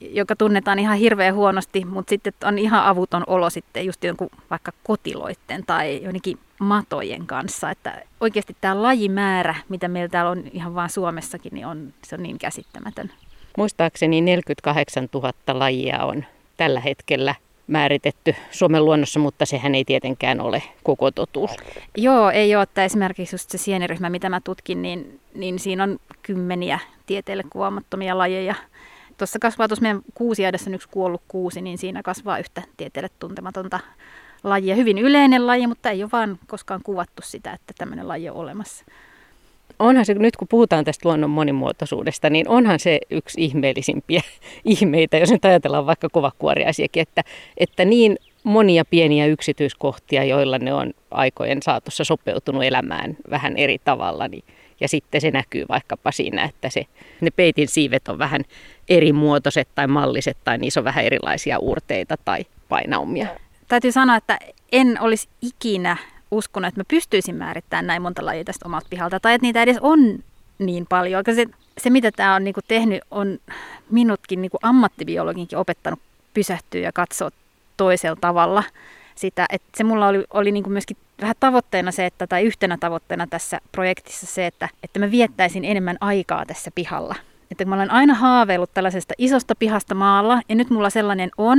joka 0.00 0.36
tunnetaan 0.36 0.78
ihan 0.78 0.98
hirveän 0.98 1.34
huonosti, 1.34 1.84
mutta 1.84 2.10
sitten 2.10 2.32
on 2.44 2.58
ihan 2.58 2.84
avuton 2.84 3.24
olo 3.26 3.50
sitten 3.50 3.86
just 3.86 4.04
jonkun 4.04 4.30
vaikka 4.50 4.72
kotiloitten 4.84 5.66
tai 5.66 6.00
jonnekin 6.02 6.38
matojen 6.58 7.26
kanssa. 7.26 7.70
Että 7.70 8.02
oikeasti 8.20 8.56
tämä 8.60 8.82
lajimäärä, 8.82 9.54
mitä 9.68 9.88
meillä 9.88 10.08
täällä 10.08 10.30
on 10.30 10.44
ihan 10.52 10.74
vaan 10.74 10.90
Suomessakin, 10.90 11.54
niin 11.54 11.66
on, 11.66 11.94
se 12.06 12.14
on 12.16 12.22
niin 12.22 12.38
käsittämätön. 12.38 13.10
Muistaakseni 13.58 14.20
48 14.20 15.08
000 15.14 15.32
lajia 15.52 16.04
on 16.04 16.24
tällä 16.56 16.80
hetkellä 16.80 17.34
määritetty 17.66 18.34
Suomen 18.50 18.84
luonnossa, 18.84 19.20
mutta 19.20 19.46
sehän 19.46 19.74
ei 19.74 19.84
tietenkään 19.84 20.40
ole 20.40 20.62
koko 20.82 21.10
totuus. 21.10 21.50
Joo, 21.96 22.30
ei 22.30 22.56
ole. 22.56 22.62
Että 22.62 22.84
esimerkiksi 22.84 23.34
just 23.34 23.50
se 23.50 23.58
sieniryhmä, 23.58 24.10
mitä 24.10 24.28
mä 24.28 24.40
tutkin, 24.40 24.82
niin, 24.82 25.20
niin 25.34 25.58
siinä 25.58 25.82
on 25.82 25.98
kymmeniä 26.22 26.78
tieteelle 27.06 27.44
kuvaamattomia 27.50 28.18
lajeja. 28.18 28.54
Tuossa 29.18 29.38
kasvaa 29.38 29.68
tuossa 29.68 29.82
meidän 29.82 30.02
kuusiaidassa 30.14 30.70
yksi 30.70 30.88
kuollut 30.88 31.22
kuusi, 31.28 31.60
niin 31.60 31.78
siinä 31.78 32.02
kasvaa 32.02 32.38
yhtä 32.38 32.62
tieteelle 32.76 33.10
tuntematonta 33.18 33.80
lajia. 34.44 34.74
Hyvin 34.74 34.98
yleinen 34.98 35.46
laji, 35.46 35.66
mutta 35.66 35.90
ei 35.90 36.02
ole 36.02 36.10
vaan 36.12 36.38
koskaan 36.46 36.80
kuvattu 36.84 37.22
sitä, 37.22 37.52
että 37.52 37.72
tämmöinen 37.78 38.08
laji 38.08 38.28
on 38.28 38.36
olemassa 38.36 38.84
onhan 39.78 40.06
se, 40.06 40.14
nyt 40.14 40.36
kun 40.36 40.48
puhutaan 40.48 40.84
tästä 40.84 41.08
luonnon 41.08 41.30
monimuotoisuudesta, 41.30 42.30
niin 42.30 42.48
onhan 42.48 42.78
se 42.78 43.00
yksi 43.10 43.44
ihmeellisimpiä 43.44 44.22
ihmeitä, 44.64 45.18
jos 45.18 45.30
nyt 45.30 45.44
ajatellaan 45.44 45.86
vaikka 45.86 46.08
kovakuoriaisiakin, 46.08 47.02
että, 47.02 47.22
että 47.56 47.84
niin 47.84 48.16
monia 48.44 48.84
pieniä 48.84 49.26
yksityiskohtia, 49.26 50.24
joilla 50.24 50.58
ne 50.58 50.74
on 50.74 50.92
aikojen 51.10 51.62
saatossa 51.62 52.04
sopeutunut 52.04 52.64
elämään 52.64 53.16
vähän 53.30 53.56
eri 53.56 53.78
tavalla, 53.84 54.28
niin, 54.28 54.44
ja 54.80 54.88
sitten 54.88 55.20
se 55.20 55.30
näkyy 55.30 55.64
vaikkapa 55.68 56.12
siinä, 56.12 56.44
että 56.44 56.70
se, 56.70 56.86
ne 57.20 57.30
peitin 57.30 57.68
siivet 57.68 58.08
on 58.08 58.18
vähän 58.18 58.42
eri 58.88 59.12
muotoiset 59.12 59.68
tai 59.74 59.86
malliset, 59.86 60.36
tai 60.44 60.58
niissä 60.58 60.80
on 60.80 60.84
vähän 60.84 61.04
erilaisia 61.04 61.58
uurteita 61.58 62.16
tai 62.24 62.44
painaumia. 62.68 63.26
Täytyy 63.68 63.92
sanoa, 63.92 64.16
että 64.16 64.38
en 64.72 65.00
olisi 65.00 65.28
ikinä 65.42 65.96
uskonut, 66.36 66.68
että 66.68 66.80
mä 66.80 66.84
pystyisin 66.88 67.34
määrittämään 67.34 67.86
näin 67.86 68.02
monta 68.02 68.26
lajia 68.26 68.44
tästä 68.44 68.66
omalta 68.66 68.86
pihalta, 68.90 69.20
tai 69.20 69.34
että 69.34 69.46
niitä 69.46 69.62
edes 69.62 69.78
on 69.80 70.18
niin 70.58 70.86
paljon. 70.88 71.24
Se, 71.34 71.46
se 71.78 71.90
mitä 71.90 72.10
tämä 72.12 72.34
on 72.34 72.44
niinku 72.44 72.60
tehnyt, 72.68 73.02
on 73.10 73.38
minutkin 73.90 74.42
niinku 74.42 74.58
ammattibiologinkin 74.62 75.58
opettanut 75.58 76.00
pysähtyä 76.34 76.80
ja 76.80 76.92
katsoa 76.92 77.30
toisella 77.76 78.18
tavalla 78.20 78.62
sitä. 79.14 79.46
Että 79.50 79.68
se 79.76 79.84
mulla 79.84 80.08
oli, 80.08 80.24
oli 80.30 80.52
niinku 80.52 80.70
myöskin 80.70 80.96
vähän 81.20 81.34
tavoitteena 81.40 81.92
se, 81.92 82.06
että, 82.06 82.26
tai 82.26 82.42
yhtenä 82.42 82.76
tavoitteena 82.80 83.26
tässä 83.26 83.60
projektissa 83.72 84.26
se, 84.26 84.46
että, 84.46 84.68
että 84.82 84.98
mä 84.98 85.10
viettäisin 85.10 85.64
enemmän 85.64 85.96
aikaa 86.00 86.46
tässä 86.46 86.70
pihalla. 86.74 87.14
Että 87.50 87.64
mä 87.64 87.74
olen 87.74 87.90
aina 87.90 88.14
haaveillut 88.14 88.74
tällaisesta 88.74 89.14
isosta 89.18 89.54
pihasta 89.54 89.94
maalla, 89.94 90.40
ja 90.48 90.54
nyt 90.54 90.70
mulla 90.70 90.90
sellainen 90.90 91.30
on, 91.38 91.58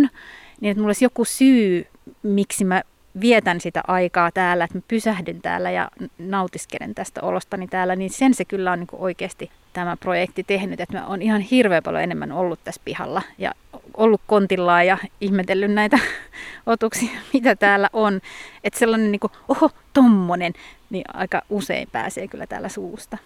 niin 0.61 0.71
että 0.71 0.79
mulla 0.79 0.89
olisi 0.89 1.05
joku 1.05 1.25
syy, 1.25 1.87
miksi 2.23 2.65
mä 2.65 2.81
vietän 3.21 3.61
sitä 3.61 3.81
aikaa 3.87 4.31
täällä, 4.31 4.63
että 4.63 4.77
mä 4.77 4.81
pysähdyn 4.87 5.41
täällä 5.41 5.71
ja 5.71 5.89
nautiskelen 6.17 6.95
tästä 6.95 7.21
olostani 7.21 7.67
täällä, 7.67 7.95
niin 7.95 8.09
sen 8.09 8.33
se 8.33 8.45
kyllä 8.45 8.71
on 8.71 8.79
niin 8.79 8.87
oikeasti 8.93 9.51
tämä 9.73 9.97
projekti 9.97 10.43
tehnyt, 10.43 10.79
että 10.79 10.97
mä 10.97 11.07
oon 11.07 11.21
ihan 11.21 11.41
hirveän 11.41 11.83
paljon 11.83 12.03
enemmän 12.03 12.31
ollut 12.31 12.59
tässä 12.63 12.81
pihalla 12.85 13.21
ja 13.37 13.51
ollut 13.93 14.21
kontillaan 14.27 14.87
ja 14.87 14.97
ihmetellyt 15.21 15.71
näitä 15.71 15.99
otuksia, 16.65 17.09
mitä 17.33 17.55
täällä 17.55 17.89
on. 17.93 18.21
Että 18.63 18.79
sellainen 18.79 19.11
niin 19.11 19.19
kuin, 19.19 19.31
oho, 19.47 19.69
tommonen, 19.93 20.53
niin 20.89 21.03
aika 21.13 21.41
usein 21.49 21.87
pääsee 21.91 22.27
kyllä 22.27 22.47
täällä 22.47 22.69
suusta. 22.69 23.17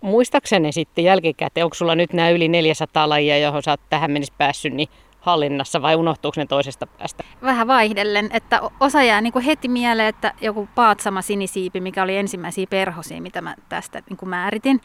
Muistaakseni 0.00 0.72
sitten 0.72 1.04
jälkikäteen, 1.04 1.64
onko 1.64 1.74
sulla 1.74 1.94
nyt 1.94 2.12
nämä 2.12 2.30
yli 2.30 2.48
400 2.48 3.08
lajia, 3.08 3.38
johon 3.38 3.62
sä 3.62 3.70
oot 3.70 3.80
tähän 3.90 4.10
mennessä 4.10 4.34
päässyt, 4.38 4.74
niin 4.74 4.88
hallinnassa 5.22 5.82
vai 5.82 5.96
unohtuuko 5.96 6.34
ne 6.40 6.46
toisesta 6.46 6.86
päästä? 6.86 7.24
Vähän 7.42 7.66
vaihdellen, 7.66 8.30
että 8.32 8.60
osa 8.80 9.02
jää 9.02 9.20
niin 9.20 9.32
kuin 9.32 9.44
heti 9.44 9.68
mieleen, 9.68 10.08
että 10.08 10.32
joku 10.40 10.68
paatsama 10.74 11.22
sinisiipi, 11.22 11.80
mikä 11.80 12.02
oli 12.02 12.16
ensimmäisiä 12.16 12.66
perhosia, 12.70 13.22
mitä 13.22 13.40
mä 13.40 13.54
tästä 13.68 14.02
niin 14.10 14.16
kuin 14.16 14.28
määritin, 14.28 14.80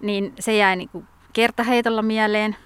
niin 0.00 0.32
se 0.40 0.56
jäi 0.56 0.76
niin 0.76 0.88
kuin 0.88 1.06
kertaheitolla 1.32 2.02
mieleen, 2.02 2.56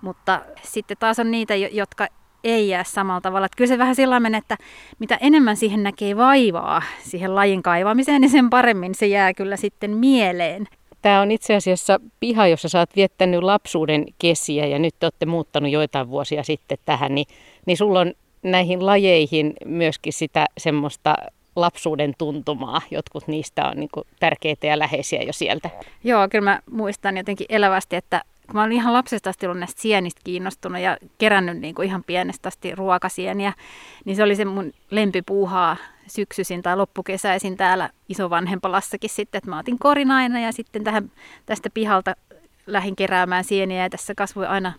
mutta 0.00 0.40
sitten 0.62 0.96
taas 1.00 1.18
on 1.18 1.30
niitä, 1.30 1.54
jotka 1.54 2.06
ei 2.44 2.68
jää 2.68 2.84
samalla 2.84 3.20
tavalla. 3.20 3.46
Että 3.46 3.56
kyllä 3.56 3.68
se 3.68 3.78
vähän 3.78 3.94
sillä 3.94 4.20
menee, 4.20 4.38
että 4.38 4.56
mitä 4.98 5.18
enemmän 5.20 5.56
siihen 5.56 5.82
näkee 5.82 6.16
vaivaa 6.16 6.82
siihen 7.02 7.34
lajin 7.34 7.62
kaivamiseen, 7.62 8.20
niin 8.20 8.30
sen 8.30 8.50
paremmin 8.50 8.94
se 8.94 9.06
jää 9.06 9.34
kyllä 9.34 9.56
sitten 9.56 9.96
mieleen. 9.96 10.66
Tämä 11.02 11.20
on 11.20 11.30
itse 11.30 11.54
asiassa 11.54 12.00
piha, 12.20 12.46
jossa 12.46 12.68
sä 12.68 12.78
oot 12.78 12.96
viettänyt 12.96 13.42
lapsuuden 13.42 14.04
kesiä 14.18 14.66
ja 14.66 14.78
nyt 14.78 14.94
te 14.98 15.06
olette 15.06 15.26
muuttanut 15.26 15.70
joitain 15.70 16.08
vuosia 16.08 16.42
sitten 16.42 16.78
tähän, 16.84 17.14
niin, 17.14 17.26
niin 17.66 17.76
sulla 17.76 18.00
on 18.00 18.12
näihin 18.42 18.86
lajeihin 18.86 19.52
myöskin 19.64 20.12
sitä 20.12 20.46
semmoista 20.58 21.14
lapsuuden 21.56 22.14
tuntumaa. 22.18 22.82
Jotkut 22.90 23.28
niistä 23.28 23.68
on 23.68 23.76
niin 23.76 23.88
tärkeitä 24.20 24.66
ja 24.66 24.78
läheisiä 24.78 25.22
jo 25.22 25.32
sieltä. 25.32 25.70
Joo, 26.04 26.28
kyllä 26.28 26.44
mä 26.44 26.60
muistan 26.70 27.16
jotenkin 27.16 27.46
elävästi, 27.48 27.96
että, 27.96 28.22
kun 28.46 28.56
mä 28.56 28.62
olin 28.62 28.72
ihan 28.72 28.92
lapsesta 28.92 29.30
asti 29.30 29.46
ollut 29.46 29.58
näistä 29.58 29.82
sienistä 29.82 30.20
kiinnostunut 30.24 30.80
ja 30.80 30.96
kerännyt 31.18 31.58
niin 31.58 31.74
kuin 31.74 31.88
ihan 31.88 32.04
pienestä 32.04 32.48
asti 32.48 32.74
ruokasieniä, 32.74 33.52
niin 34.04 34.16
se 34.16 34.22
oli 34.22 34.36
se 34.36 34.44
mun 34.44 34.72
lempipuuhaa 34.90 35.76
syksyisin 36.06 36.62
tai 36.62 36.76
loppukesäisin 36.76 37.56
täällä 37.56 37.90
isovanhempalassakin 38.08 39.10
sitten, 39.10 39.38
että 39.38 39.50
mä 39.50 39.58
otin 39.58 39.78
korin 39.78 40.10
aina 40.10 40.40
ja 40.40 40.52
sitten 40.52 40.84
tähän, 40.84 41.10
tästä 41.46 41.70
pihalta 41.74 42.16
lähin 42.66 42.96
keräämään 42.96 43.44
sieniä 43.44 43.82
ja 43.82 43.90
tässä 43.90 44.14
kasvoi 44.14 44.46
aina 44.46 44.72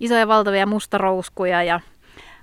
isoja 0.00 0.28
valtavia 0.28 0.66
mustarouskuja 0.66 1.62
ja 1.62 1.80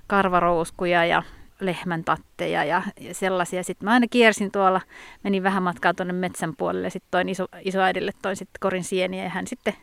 karvarouskuja 0.06 1.04
ja 1.04 1.22
lehmän 1.60 2.04
tatteja 2.04 2.64
ja, 2.64 2.82
ja 3.00 3.14
sellaisia. 3.14 3.62
Sitten 3.62 3.84
mä 3.84 3.92
aina 3.92 4.06
kiersin 4.10 4.50
tuolla, 4.52 4.80
menin 5.22 5.42
vähän 5.42 5.62
matkaa 5.62 5.94
tuonne 5.94 6.12
metsän 6.12 6.56
puolelle, 6.56 6.90
sitten 6.90 7.10
toin 7.10 7.28
iso, 7.28 7.46
isoäidille 7.62 8.12
toin 8.22 8.36
sitten 8.36 8.60
korin 8.60 8.84
sieniä 8.84 9.24
ja 9.24 9.30
hän 9.30 9.46
sitten 9.46 9.74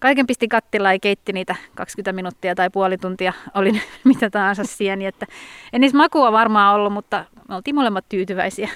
kaiken 0.00 0.26
pisti 0.26 0.48
kattilaan 0.48 0.94
ja 0.94 0.98
keitti 0.98 1.32
niitä 1.32 1.54
20 1.74 2.12
minuuttia 2.12 2.54
tai 2.54 2.70
puoli 2.70 2.98
tuntia, 2.98 3.32
oli 3.54 3.72
mitä 4.04 4.30
tahansa 4.30 4.64
sieni. 4.64 5.06
Että 5.06 5.26
en 5.72 5.80
niissä 5.80 5.98
makua 5.98 6.32
varmaan 6.32 6.74
ollut, 6.74 6.92
mutta 6.92 7.24
me 7.48 7.54
oltiin 7.54 7.74
molemmat 7.74 8.04
tyytyväisiä. 8.08 8.68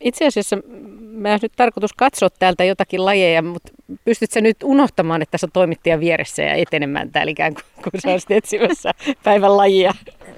Itse 0.00 0.26
asiassa 0.26 0.56
mä 1.00 1.38
nyt 1.42 1.52
tarkoitus 1.56 1.92
katsoa 1.92 2.28
täältä 2.38 2.64
jotakin 2.64 3.04
lajeja, 3.04 3.42
mutta 3.42 3.72
pystytkö 4.04 4.34
sä 4.34 4.40
nyt 4.40 4.56
unohtamaan, 4.64 5.22
että 5.22 5.38
sä 5.38 5.48
toimittaja 5.52 6.00
vieressä 6.00 6.42
ja 6.42 6.54
etenemään 6.54 7.10
täällä 7.10 7.30
ikään 7.30 7.54
kuin, 7.54 7.64
kun 7.82 8.00
sä 8.00 8.10
olisit 8.10 8.30
etsimässä 8.30 8.92
päivän 9.24 9.56
lajia? 9.56 9.92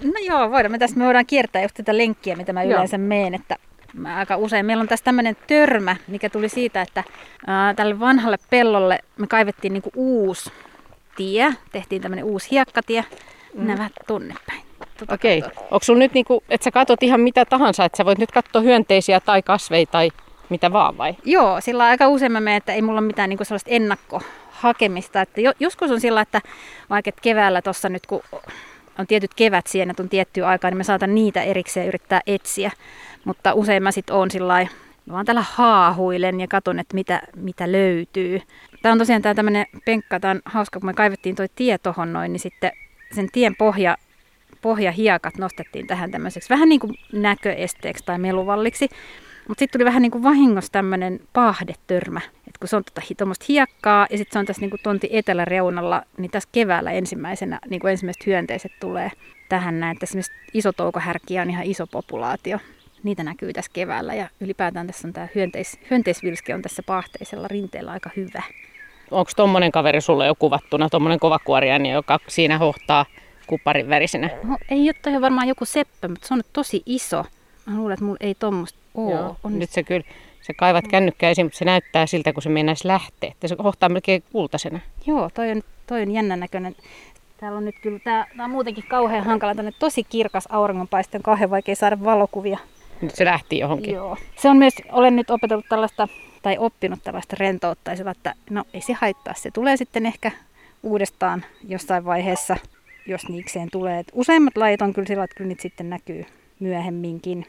No 0.04 0.12
joo, 0.26 0.50
voidaan. 0.50 0.72
Me 0.72 0.78
tässä 0.78 0.98
me 0.98 1.04
voidaan 1.04 1.26
kiertää 1.26 1.62
just 1.62 1.74
tätä 1.74 1.96
lenkkiä, 1.96 2.36
mitä 2.36 2.52
mä 2.52 2.62
yleensä 2.62 2.98
meen, 2.98 3.34
että 3.34 3.56
aika 4.16 4.36
usein. 4.36 4.66
Meillä 4.66 4.80
on 4.80 4.88
tässä 4.88 5.04
tämmöinen 5.04 5.36
törmä, 5.46 5.96
mikä 6.08 6.30
tuli 6.30 6.48
siitä, 6.48 6.82
että 6.82 7.04
ää, 7.46 7.74
tälle 7.74 8.00
vanhalle 8.00 8.38
pellolle 8.50 8.98
me 9.16 9.26
kaivettiin 9.26 9.72
niinku 9.72 9.90
uusi 9.94 10.52
tie, 11.16 11.54
tehtiin 11.72 12.02
tämmöinen 12.02 12.24
uusi 12.24 12.50
hiekkatie, 12.50 13.04
mm. 13.54 13.66
nämä 13.66 13.90
tonne 14.06 14.34
päin. 14.46 14.60
Tota 14.98 15.14
Okei. 15.14 15.38
Okay. 15.38 15.50
Onko 15.56 15.80
sulla 15.82 15.98
nyt, 15.98 16.14
niinku, 16.14 16.42
että 16.48 16.64
sä 16.64 16.70
katsot 16.70 17.02
ihan 17.02 17.20
mitä 17.20 17.44
tahansa, 17.44 17.84
että 17.84 17.96
sä 17.96 18.04
voit 18.04 18.18
nyt 18.18 18.32
katsoa 18.32 18.62
hyönteisiä 18.62 19.20
tai 19.20 19.42
kasveja 19.42 19.86
tai 19.86 20.10
mitä 20.48 20.72
vaan 20.72 20.98
vai? 20.98 21.16
Joo, 21.24 21.60
sillä 21.60 21.84
aika 21.84 22.08
usein 22.08 22.32
mä 22.32 22.40
menen, 22.40 22.56
että 22.56 22.72
ei 22.72 22.82
mulla 22.82 22.98
ole 22.98 23.06
mitään 23.06 23.28
niinku 23.28 23.44
sellaista 23.44 23.70
ennakkohakemista. 23.70 25.20
Että 25.20 25.40
jo, 25.40 25.52
joskus 25.60 25.90
on 25.90 26.00
sillä, 26.00 26.20
että 26.20 26.40
vaikka 26.90 27.10
keväällä 27.22 27.62
tuossa 27.62 27.88
nyt 27.88 28.06
kun 28.06 28.22
on 28.98 29.06
tietyt 29.06 29.34
kevätsienet 29.34 30.00
on 30.00 30.08
tiettyä 30.08 30.48
aikaa, 30.48 30.70
niin 30.70 30.78
mä 30.78 30.84
saatan 30.84 31.14
niitä 31.14 31.42
erikseen 31.42 31.88
yrittää 31.88 32.20
etsiä. 32.26 32.70
Mutta 33.24 33.54
usein 33.54 33.82
mä 33.82 33.92
sitten 33.92 34.16
oon 34.16 34.30
sillä 34.30 34.66
vaan 35.10 35.26
tällä 35.26 35.44
haahuilen 35.52 36.40
ja 36.40 36.48
katon, 36.48 36.78
että 36.78 36.94
mitä, 36.94 37.22
mitä 37.36 37.72
löytyy. 37.72 38.40
Tämä 38.82 38.92
on 38.92 38.98
tosiaan 38.98 39.22
tämä 39.22 39.34
tämmöinen 39.34 39.66
penkka, 39.84 40.20
tämä 40.20 40.30
on 40.30 40.40
hauska, 40.44 40.80
kun 40.80 40.86
me 40.86 40.94
kaivettiin 40.94 41.36
toi 41.36 41.46
tie 41.54 41.78
tohon 41.78 42.12
noin, 42.12 42.32
niin 42.32 42.40
sitten 42.40 42.72
sen 43.14 43.28
tien 43.32 43.56
pohja, 43.56 43.96
pohjahiekat 44.62 45.38
nostettiin 45.38 45.86
tähän 45.86 46.10
tämmöiseksi 46.10 46.48
vähän 46.48 46.68
niin 46.68 46.80
kuin 46.80 46.94
näköesteeksi 47.12 48.04
tai 48.04 48.18
meluvalliksi. 48.18 48.88
Mutta 49.48 49.58
sitten 49.58 49.78
tuli 49.78 49.84
vähän 49.84 50.02
niin 50.02 50.10
kuin 50.10 50.22
vahingossa 50.22 50.72
tämmöinen 50.72 51.20
paahdetörmä, 51.32 52.20
että 52.36 52.58
kun 52.60 52.68
se 52.68 52.76
on 52.76 52.84
tota, 52.84 53.02
tuommoista 53.18 53.44
hiekkaa 53.48 54.06
ja 54.10 54.18
sitten 54.18 54.32
se 54.32 54.38
on 54.38 54.46
tässä 54.46 54.60
niin 54.60 54.70
kuin 54.70 54.80
tonti 54.82 55.08
eteläreunalla, 55.12 56.02
niin 56.18 56.30
tässä 56.30 56.48
keväällä 56.52 56.90
ensimmäisenä 56.90 57.58
niin 57.70 57.80
kuin 57.80 57.90
ensimmäiset 57.90 58.26
hyönteiset 58.26 58.72
tulee 58.80 59.10
tähän 59.48 59.80
näin. 59.80 59.92
Että 59.92 60.04
esimerkiksi 60.04 60.32
iso 60.54 60.72
toukohärkiä 60.72 61.42
on 61.42 61.50
ihan 61.50 61.64
iso 61.64 61.86
populaatio. 61.86 62.58
Niitä 63.02 63.22
näkyy 63.22 63.52
tässä 63.52 63.70
keväällä 63.74 64.14
ja 64.14 64.28
ylipäätään 64.40 64.86
tässä 64.86 65.08
on 65.08 65.12
tämä 65.12 65.28
hyönteis, 65.34 65.78
hyönteisvilske 65.90 66.54
on 66.54 66.62
tässä 66.62 66.82
paahteisella 66.82 67.48
rinteellä 67.48 67.92
aika 67.92 68.10
hyvä. 68.16 68.42
Onko 69.10 69.30
tuommoinen 69.36 69.72
kaveri 69.72 70.00
sulle 70.00 70.26
jo 70.26 70.34
kuvattuna, 70.34 70.88
tuommoinen 70.88 71.20
kovakuoriainen, 71.20 71.92
joka 71.92 72.18
siinä 72.28 72.58
hohtaa 72.58 73.06
kupparin 73.46 73.88
värisenä? 73.88 74.30
No, 74.44 74.58
ei 74.68 74.90
ole 75.06 75.20
varmaan 75.20 75.48
joku 75.48 75.64
seppä, 75.64 76.08
mutta 76.08 76.28
se 76.28 76.34
on 76.34 76.38
nyt 76.38 76.46
tosi 76.52 76.82
iso. 76.86 77.24
Mä 77.66 77.76
luulen, 77.76 77.94
että 77.94 78.04
mulla 78.04 78.18
ei 78.20 78.34
tuommoista 78.34 78.80
Oo, 78.94 79.10
Joo, 79.10 79.36
on. 79.44 79.58
Nyt 79.58 79.70
se 79.70 79.82
kyllä, 79.82 80.04
se 80.42 80.54
kaivat 80.54 80.88
kännykkää 80.88 81.30
esiin, 81.30 81.46
mutta 81.46 81.58
se 81.58 81.64
näyttää 81.64 82.06
siltä, 82.06 82.32
kun 82.32 82.42
se 82.42 82.48
meinaisi 82.48 82.88
lähteä. 82.88 83.30
Että 83.30 83.48
se 83.48 83.56
hohtaa 83.64 83.88
melkein 83.88 84.22
kultaisena. 84.32 84.80
Joo, 85.06 85.30
toi 85.34 85.50
on, 85.50 85.62
toi 85.86 86.02
on 86.02 86.10
jännän 86.10 86.40
näköinen. 86.40 86.76
Täällä 87.36 87.58
on 87.58 87.64
nyt 87.64 87.74
kyllä, 87.82 87.98
tää, 87.98 88.26
tää 88.36 88.44
on 88.44 88.50
muutenkin 88.50 88.84
kauhean 88.88 89.24
hankala, 89.24 89.54
tänne 89.54 89.72
tosi 89.78 90.04
kirkas 90.04 90.46
auringonpaiste, 90.46 91.16
on 91.16 91.22
kauhean 91.22 91.50
vaikea 91.50 91.76
saada 91.76 92.04
valokuvia. 92.04 92.58
Nyt 93.02 93.14
se 93.14 93.24
lähti 93.24 93.58
johonkin. 93.58 93.94
Joo. 93.94 94.16
Se 94.36 94.48
on 94.48 94.56
myös, 94.56 94.74
olen 94.92 95.16
nyt 95.16 95.30
opetellut 95.30 95.66
tällaista, 95.68 96.08
tai 96.42 96.58
oppinut 96.58 96.98
tällaista 97.04 97.36
rentoutta, 97.38 97.92
että 97.92 98.34
no 98.50 98.64
ei 98.74 98.80
se 98.80 98.92
haittaa, 98.92 99.34
se 99.34 99.50
tulee 99.50 99.76
sitten 99.76 100.06
ehkä 100.06 100.30
uudestaan 100.82 101.44
jossain 101.68 102.04
vaiheessa, 102.04 102.56
jos 103.06 103.28
niikseen 103.28 103.68
tulee. 103.72 103.98
Et 103.98 104.12
useimmat 104.12 104.56
lajit 104.56 104.82
on 104.82 104.92
kyllä 104.92 105.08
sillä, 105.08 105.24
että 105.24 105.36
kyllä 105.36 105.48
niitä 105.48 105.62
sitten 105.62 105.90
näkyy 105.90 106.24
myöhemminkin. 106.60 107.46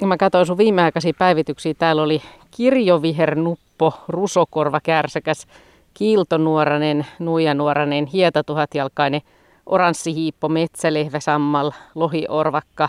Ja 0.00 0.06
mä 0.06 0.16
katsoin 0.16 0.46
sun 0.46 0.58
viimeaikaisia 0.58 1.12
päivityksiä. 1.18 1.74
Täällä 1.74 2.02
oli 2.02 2.22
kirjovihernuppo, 2.50 3.94
rusokorva, 4.08 4.80
kärsäkäs, 4.80 5.46
kiiltonuoranen, 5.94 7.06
nuijanuoranen, 7.18 8.06
hietatuhatjalkainen, 8.06 9.20
oranssihiippo, 9.66 10.48
metsälehväsammal, 10.48 11.72
lohiorvakka, 11.94 12.88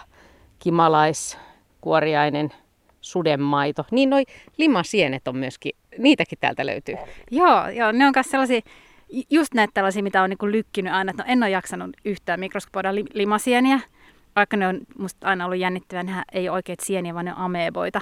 kimalais, 0.60 1.38
kuoriainen, 1.82 2.50
sudenmaito. 3.02 3.86
Niin 3.91 4.10
noi 4.10 4.24
limasienet 4.58 5.28
on 5.28 5.38
myöskin, 5.38 5.72
niitäkin 5.98 6.38
täältä 6.41 6.65
löytyy. 6.65 6.96
Joo, 7.32 7.70
joo 7.70 7.91
ne 7.91 8.06
on 8.06 8.13
myös 8.15 8.30
sellaisia, 8.30 8.62
just 9.30 9.54
näitä 9.54 9.72
tällaisia, 9.74 10.04
mitä 10.04 10.24
on 10.24 10.30
niin 10.30 10.52
lykkinyt 10.52 10.94
aina, 10.94 11.10
että 11.10 11.24
no 11.24 11.30
en 11.32 11.44
ole 11.44 11.50
jaksanut 11.50 11.89
yhtään 12.06 12.39
mikroskopoida 12.39 12.96
limasieniä 13.13 13.80
vaikka 14.36 14.58
ne 14.58 14.67
on 14.67 14.80
musta 14.98 15.28
aina 15.28 15.46
ollut 15.46 15.60
jännittävää, 15.60 16.04
nehän 16.04 16.26
ei 16.32 16.50
ole 16.50 16.56
oikeat 16.56 16.80
sieniä, 16.80 17.13
vaan 17.13 17.26
ne 17.26 17.32
on 17.32 17.38
ameeboita. 17.38 18.02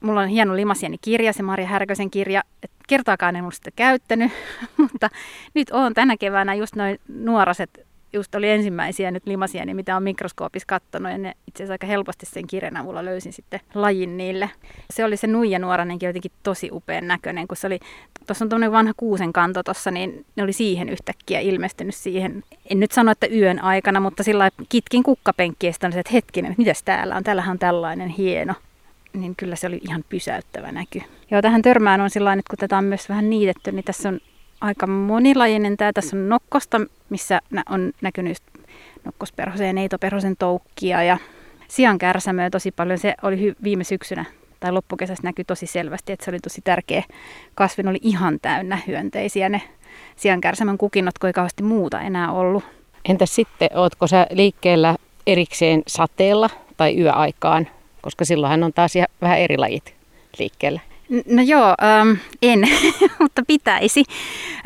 Mulla 0.00 0.20
on 0.20 0.28
hieno 0.28 0.56
limasieni-kirja, 0.56 1.32
se 1.32 1.42
Maria 1.42 1.66
Härkösen 1.66 2.10
kirja. 2.10 2.42
Et 2.62 2.70
kertaakaan 2.88 3.36
en 3.36 3.44
ole 3.44 3.52
sitä 3.52 3.70
käyttänyt, 3.76 4.32
mutta 4.92 5.08
nyt 5.54 5.70
on 5.70 5.94
tänä 5.94 6.16
keväänä 6.16 6.54
just 6.54 6.76
noin 6.76 7.00
nuoraset 7.08 7.86
just 8.12 8.34
oli 8.34 8.50
ensimmäisiä 8.50 9.10
nyt 9.10 9.26
limasieni, 9.26 9.74
mitä 9.74 9.96
on 9.96 10.02
mikroskoopissa 10.02 10.66
katsonut, 10.66 11.12
ja 11.12 11.18
ne 11.18 11.32
itse 11.48 11.62
asiassa 11.62 11.74
aika 11.74 11.86
helposti 11.86 12.26
sen 12.26 12.46
kirjan 12.46 12.76
avulla 12.76 13.04
löysin 13.04 13.32
sitten 13.32 13.60
lajin 13.74 14.16
niille. 14.16 14.50
Se 14.90 15.04
oli 15.04 15.16
se 15.16 15.26
nuija 15.26 15.58
nuoranenkin 15.58 16.06
jotenkin 16.06 16.32
tosi 16.42 16.68
upean 16.72 17.08
näköinen, 17.08 17.48
kun 17.48 17.56
se 17.56 17.66
oli, 17.66 17.78
tuossa 18.26 18.44
on 18.44 18.48
tuommoinen 18.48 18.72
vanha 18.72 18.92
kuusen 18.96 19.32
kanto 19.32 19.62
tuossa, 19.62 19.90
niin 19.90 20.24
ne 20.36 20.42
oli 20.42 20.52
siihen 20.52 20.88
yhtäkkiä 20.88 21.40
ilmestynyt 21.40 21.94
siihen. 21.94 22.44
En 22.70 22.80
nyt 22.80 22.92
sano, 22.92 23.12
että 23.12 23.26
yön 23.26 23.62
aikana, 23.62 24.00
mutta 24.00 24.22
sillä 24.22 24.50
kitkin 24.68 25.02
kukkapenkkiä, 25.02 25.68
ja 25.68 25.72
sitten 25.72 25.98
että 25.98 26.12
hetkinen, 26.12 26.50
että 26.50 26.62
mitäs 26.62 26.82
täällä 26.82 27.16
on, 27.16 27.24
täällähän 27.24 27.52
on 27.52 27.58
tällainen 27.58 28.08
hieno 28.08 28.54
niin 29.12 29.36
kyllä 29.36 29.56
se 29.56 29.66
oli 29.66 29.80
ihan 29.82 30.04
pysäyttävä 30.08 30.72
näky. 30.72 31.02
Joo, 31.30 31.42
tähän 31.42 31.62
törmään 31.62 32.00
on 32.00 32.10
sillä 32.10 32.32
että 32.32 32.50
kun 32.50 32.58
tätä 32.58 32.78
on 32.78 32.84
myös 32.84 33.08
vähän 33.08 33.30
niitetty, 33.30 33.72
niin 33.72 33.84
tässä 33.84 34.08
on 34.08 34.20
aika 34.62 34.86
monilajinen. 34.86 35.76
Tämä 35.76 35.92
tässä 35.92 36.16
on 36.16 36.28
nokkosta, 36.28 36.80
missä 37.10 37.40
on 37.70 37.92
näkynyt 38.02 38.36
nokkosperhosen 39.04 39.66
ja 39.66 39.72
neitoperhosen 39.72 40.36
toukkia 40.38 41.02
ja 41.02 41.18
sian 41.68 41.98
kärsämöä 41.98 42.50
tosi 42.50 42.70
paljon. 42.70 42.98
Se 42.98 43.14
oli 43.22 43.54
viime 43.62 43.84
syksynä 43.84 44.24
tai 44.60 44.72
loppukesässä 44.72 45.22
näkyi 45.22 45.44
tosi 45.44 45.66
selvästi, 45.66 46.12
että 46.12 46.24
se 46.24 46.30
oli 46.30 46.38
tosi 46.38 46.60
tärkeä 46.64 47.02
kasvin, 47.54 47.88
oli 47.88 47.98
ihan 48.02 48.38
täynnä 48.42 48.78
hyönteisiä 48.86 49.48
ne 49.48 49.62
sian 50.16 50.40
kärsämön 50.40 50.78
kukinnot, 50.78 51.18
kun 51.18 51.26
ei 51.26 51.32
kauheasti 51.32 51.62
muuta 51.62 52.00
enää 52.00 52.32
ollut. 52.32 52.64
Entäs 53.04 53.34
sitten, 53.34 53.68
ootko 53.74 54.06
sä 54.06 54.26
liikkeellä 54.30 54.96
erikseen 55.26 55.82
sateella 55.86 56.50
tai 56.76 57.00
yöaikaan, 57.00 57.68
koska 58.02 58.24
silloinhan 58.24 58.62
on 58.62 58.72
taas 58.72 58.94
vähän 59.20 59.38
eri 59.38 59.58
lajit 59.58 59.94
liikkeellä? 60.38 60.80
No 61.26 61.42
joo, 61.42 61.74
ähm, 61.82 62.12
en, 62.42 62.60
mutta 63.18 63.42
pitäisi. 63.46 64.04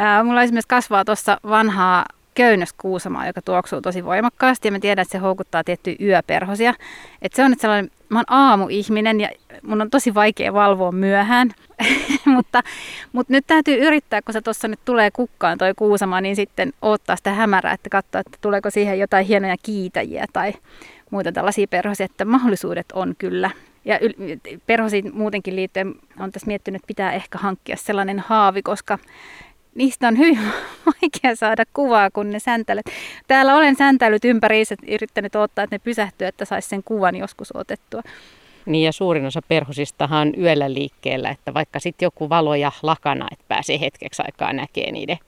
Äh, 0.01 0.25
mulla 0.25 0.43
esimerkiksi 0.43 0.69
kasvaa 0.69 1.05
tuossa 1.05 1.41
vanhaa 1.49 2.05
köynnöskuusamaa, 2.37 3.27
joka 3.27 3.43
tuoksuu 3.43 3.81
tosi 3.81 4.05
voimakkaasti 4.05 4.69
ja 4.69 4.73
mä 4.73 4.79
tiedän, 4.79 5.03
että 5.03 5.13
se 5.13 5.19
houkuttaa 5.19 5.65
tiettyjä 5.65 5.97
yöperhosia. 6.01 6.75
Et 7.23 7.33
se 7.33 7.45
on 7.45 7.51
nyt 7.51 7.61
sellainen, 7.61 7.91
mä 8.09 8.19
oon 8.19 8.25
aamuihminen 8.29 9.21
ja 9.21 9.29
mun 9.63 9.81
on 9.81 9.91
tosi 9.91 10.15
vaikea 10.15 10.53
valvoa 10.53 10.93
myöhään, 10.93 11.51
mutta, 12.37 12.63
mutta 13.13 13.33
nyt 13.33 13.45
täytyy 13.47 13.87
yrittää, 13.87 14.23
kun 14.23 14.33
se 14.33 14.41
tuossa 14.41 14.69
nyt 14.69 14.81
tulee 14.85 15.11
kukkaan 15.11 15.59
toi 15.59 15.73
kuusama, 15.77 16.21
niin 16.21 16.37
sitten 16.37 16.73
ottaa 16.83 17.17
sitä 17.17 17.33
hämärää, 17.33 17.73
että 17.73 17.91
katsoa, 17.91 18.21
että 18.21 18.39
tuleeko 18.41 18.71
siihen 18.71 18.99
jotain 18.99 19.27
hienoja 19.27 19.57
kiitäjiä 19.63 20.27
tai 20.33 20.53
muita 21.11 21.33
tällaisia 21.33 21.67
perhosia, 21.67 22.07
että 22.07 22.25
mahdollisuudet 22.25 22.87
on 22.93 23.15
kyllä. 23.19 23.51
Ja 23.87 23.99
yl- 23.99 24.59
perhosiin 24.67 25.11
muutenkin 25.15 25.57
liittyen 25.57 25.95
on 26.21 26.33
tässä 26.33 26.47
miettinyt, 26.47 26.79
että 26.79 26.87
pitää 26.87 27.13
ehkä 27.13 27.39
hankkia 27.39 27.77
sellainen 27.77 28.19
haavi, 28.19 28.63
koska 28.63 28.99
niistä 29.75 30.09
on 30.09 30.19
hyvin 30.19 30.39
vaikea 30.87 31.37
saada 31.37 31.65
kuvaa, 31.73 32.11
kun 32.11 32.31
ne 32.31 32.39
säntäilet. 32.39 32.87
Täällä 33.27 33.57
olen 33.57 33.77
säntäillyt 33.77 34.25
ympäriinsä, 34.25 34.75
yrittänyt 34.89 35.37
ottaa, 35.37 35.65
että 35.65 35.75
ne 35.75 35.79
pysähtyy, 35.79 36.27
että 36.27 36.45
saisi 36.45 36.69
sen 36.69 36.83
kuvan 36.83 37.17
joskus 37.17 37.57
otettua. 37.57 38.03
Niin 38.67 38.85
ja 38.85 38.93
suurin 38.93 39.27
osa 39.27 39.43
perhosistahan 39.49 40.29
on 40.29 40.35
yöllä 40.43 40.75
liikkeellä, 40.75 41.31
että 41.31 41.55
vaikka 41.55 41.81
sitten 41.81 42.07
joku 42.07 42.29
valo 42.29 42.55
ja 42.55 42.73
lakana, 42.83 43.27
että 43.33 43.45
pääsee 43.49 43.81
hetkeksi 43.81 44.23
aikaa 44.27 44.53
näkee 44.53 44.93
niiden 44.93 45.19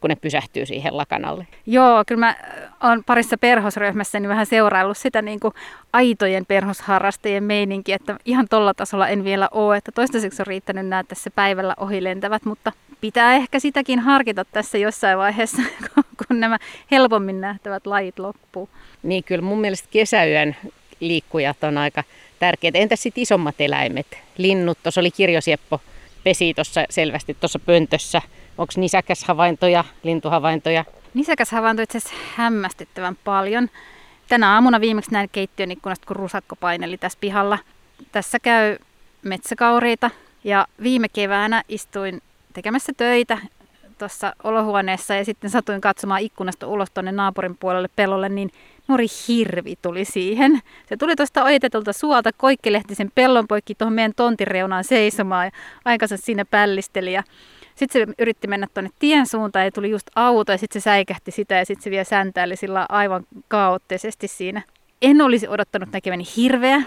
kun 0.00 0.10
ne 0.10 0.16
pysähtyy 0.16 0.66
siihen 0.66 0.96
lakanalle. 0.96 1.46
Joo, 1.66 2.04
kyllä 2.06 2.18
mä 2.18 2.36
oon 2.82 3.04
parissa 3.04 3.38
perhosryhmässä 3.38 4.20
niin 4.20 4.28
vähän 4.28 4.46
seuraillut 4.46 4.96
sitä 4.96 5.22
niin 5.22 5.40
kuin 5.40 5.54
aitojen 5.92 6.46
perhosharrastajien 6.46 7.44
meininki, 7.44 7.92
että 7.92 8.16
ihan 8.24 8.46
tolla 8.50 8.74
tasolla 8.74 9.08
en 9.08 9.24
vielä 9.24 9.48
ole, 9.52 9.76
että 9.76 9.92
toistaiseksi 9.92 10.42
on 10.42 10.46
riittänyt 10.46 10.86
nämä 10.86 11.04
tässä 11.04 11.30
päivällä 11.30 11.74
ohilentävät, 11.80 12.44
mutta 12.44 12.72
pitää 13.00 13.34
ehkä 13.34 13.58
sitäkin 13.58 13.98
harkita 13.98 14.44
tässä 14.44 14.78
jossain 14.78 15.18
vaiheessa, 15.18 15.62
kun 16.26 16.40
nämä 16.40 16.58
helpommin 16.90 17.40
nähtävät 17.40 17.86
lajit 17.86 18.18
loppuu. 18.18 18.68
Niin 19.02 19.24
kyllä 19.24 19.42
mun 19.42 19.60
mielestä 19.60 19.88
kesäyön 19.90 20.56
liikkujat 21.00 21.64
on 21.64 21.78
aika 21.78 22.04
tärkeitä. 22.38 22.78
Entäs 22.78 23.02
sitten 23.02 23.22
isommat 23.22 23.54
eläimet? 23.58 24.06
Linnut, 24.38 24.78
tuossa 24.82 25.00
oli 25.00 25.10
kirjosieppo, 25.10 25.80
pesi 26.24 26.54
tuossa 26.54 26.84
selvästi 26.90 27.36
tuossa 27.40 27.58
pöntössä. 27.58 28.22
Onko 28.58 28.72
nisäkäshavaintoja, 28.76 29.84
lintuhavaintoja? 30.02 30.84
Nisäkäshavaintoja 31.14 31.84
itse 31.84 31.98
asiassa 31.98 32.16
hämmästyttävän 32.36 33.16
paljon. 33.24 33.68
Tänä 34.28 34.54
aamuna 34.54 34.80
viimeksi 34.80 35.12
näin 35.12 35.28
keittiön 35.32 35.70
ikkunasta, 35.70 36.06
kun 36.06 36.16
rusakko 36.16 36.56
paineli 36.56 36.98
tässä 36.98 37.18
pihalla. 37.20 37.58
Tässä 38.12 38.38
käy 38.38 38.76
metsäkauriita 39.22 40.10
ja 40.44 40.66
viime 40.82 41.08
keväänä 41.08 41.62
istuin 41.68 42.22
tekemässä 42.52 42.92
töitä 42.96 43.38
tuossa 43.98 44.34
olohuoneessa 44.44 45.14
ja 45.14 45.24
sitten 45.24 45.50
satuin 45.50 45.80
katsomaan 45.80 46.20
ikkunasta 46.20 46.66
ulos 46.66 46.90
tuonne 46.90 47.12
naapurin 47.12 47.56
puolelle 47.56 47.88
pellolle, 47.96 48.28
niin 48.28 48.50
nuori 48.88 49.06
hirvi 49.28 49.74
tuli 49.82 50.04
siihen. 50.04 50.60
Se 50.88 50.96
tuli 50.96 51.16
tuosta 51.16 51.44
ojitetulta 51.44 51.92
suolta, 51.92 52.30
koikkelehti 52.32 52.94
sen 52.94 53.10
pellon 53.14 53.48
poikki 53.48 53.74
tuohon 53.74 53.92
meidän 53.92 54.12
tontin 54.16 54.46
reunaan 54.46 54.84
seisomaan 54.84 55.46
ja 55.46 55.50
aikansa 55.84 56.16
siinä 56.16 56.44
pällisteli. 56.44 57.12
Ja 57.12 57.22
sitten 57.76 58.08
se 58.08 58.14
yritti 58.18 58.48
mennä 58.48 58.66
tuonne 58.74 58.90
tien 58.98 59.26
suuntaan 59.26 59.64
ja 59.64 59.72
tuli 59.72 59.90
just 59.90 60.06
auto 60.14 60.52
ja 60.52 60.58
sitten 60.58 60.82
se 60.82 60.84
säikähti 60.84 61.30
sitä 61.30 61.54
ja 61.54 61.66
sitten 61.66 61.82
se 61.84 61.90
vielä 61.90 62.04
säntäili 62.04 62.56
sillä 62.56 62.86
aivan 62.88 63.26
kaoottisesti 63.48 64.28
siinä. 64.28 64.62
En 65.02 65.20
olisi 65.20 65.48
odottanut 65.48 65.92
näkeväni 65.92 66.24
hirveä. 66.36 66.82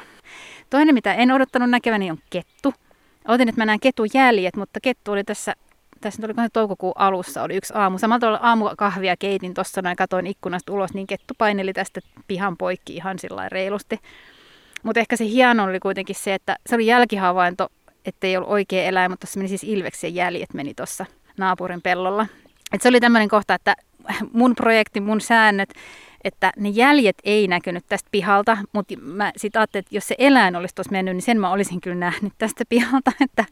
Toinen, 0.70 0.96
mitä 0.96 1.14
en 1.14 1.32
odottanut 1.32 1.70
näkeväni, 1.70 2.12
on 2.12 2.18
kettu. 2.30 2.74
Otin, 3.28 3.50
että 3.50 3.62
mä 3.62 3.66
näen 3.66 3.80
ketun 3.80 4.08
jäljet, 4.14 4.56
mutta 4.56 4.80
kettu 4.80 5.12
oli 5.12 5.24
tässä 5.24 5.56
tässä 6.02 6.22
oli 6.26 6.50
toukokuun 6.54 6.94
alussa, 6.96 7.44
oli 7.44 7.56
yksi 7.56 7.74
aamu. 7.76 7.98
Samalla 7.98 8.20
tavalla 8.20 8.40
aamukahvia 8.42 9.18
keitin 9.18 9.54
tuossa 9.54 9.82
noin, 9.82 9.96
katoin 9.96 10.28
ikkunasta 10.28 10.74
ulos, 10.74 10.94
niin 10.94 11.08
kettu 11.08 11.34
paineli 11.38 11.74
tästä 11.74 12.02
pihan 12.28 12.58
poikki 12.58 12.96
ihan 12.96 13.20
sillä 13.20 13.50
reilusti. 13.50 14.00
Mutta 14.84 15.00
ehkä 15.00 15.16
se 15.16 15.26
hieno 15.26 15.64
oli 15.64 15.80
kuitenkin 15.80 16.16
se, 16.16 16.34
että 16.34 16.56
se 16.66 16.76
oli 16.76 16.86
jälkihavainto, 16.86 17.70
että 18.10 18.28
ei 18.28 18.38
ollut 18.38 18.50
oikea 18.50 18.84
eläin, 18.84 19.12
mutta 19.12 19.28
se 19.28 19.40
meni 19.40 19.48
siis 19.50 19.64
ilveksen 19.64 20.16
jäljet 20.16 20.54
meni 20.54 20.74
tuossa 20.74 21.06
naapurin 21.38 21.82
pellolla. 21.82 22.28
Et 22.74 22.82
se 22.82 22.90
oli 22.90 23.00
tämmöinen 23.00 23.30
kohta, 23.30 23.54
että 23.54 23.76
mun 24.34 24.56
projekti, 24.56 25.02
mun 25.02 25.22
säännöt, 25.22 25.70
että 26.24 26.52
ne 26.58 26.70
jäljet 26.70 27.18
ei 27.24 27.48
näkynyt 27.48 27.86
tästä 27.90 28.10
pihalta, 28.12 28.58
mutta 28.74 28.94
mä 29.02 29.32
sitten 29.38 29.60
ajattelin, 29.60 29.84
että 29.84 29.96
jos 29.96 30.08
se 30.08 30.16
eläin 30.18 30.56
olisi 30.56 30.76
tuossa 30.76 30.92
mennyt, 30.92 31.16
niin 31.16 31.22
sen 31.22 31.40
mä 31.40 31.52
olisin 31.52 31.82
kyllä 31.82 31.96
nähnyt 31.96 32.34
tästä 32.38 32.64
pihalta, 32.70 33.12
että, 33.26 33.46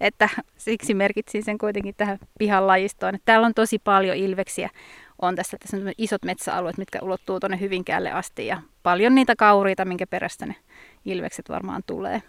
että 0.00 0.28
siksi 0.56 0.94
merkitsin 0.94 1.44
sen 1.44 1.58
kuitenkin 1.58 1.94
tähän 1.96 2.18
pihan 2.38 2.66
lajistoon. 2.66 3.14
Että 3.14 3.24
täällä 3.24 3.46
on 3.46 3.54
tosi 3.54 3.78
paljon 3.78 4.16
ilveksiä 4.16 4.70
on 5.22 5.36
tässä, 5.36 5.56
tässä 5.58 5.76
on 5.76 5.92
isot 5.98 6.24
metsäalueet, 6.24 6.78
mitkä 6.78 6.98
ulottuu 7.02 7.40
tuonne 7.40 7.60
Hyvinkäälle 7.60 8.12
asti 8.12 8.46
ja 8.46 8.62
paljon 8.82 9.14
niitä 9.14 9.36
kauriita, 9.36 9.84
minkä 9.84 10.06
perästä 10.06 10.46
ne 10.46 10.54
ilvekset 11.04 11.48
varmaan 11.48 11.82
tulee. 11.86 12.22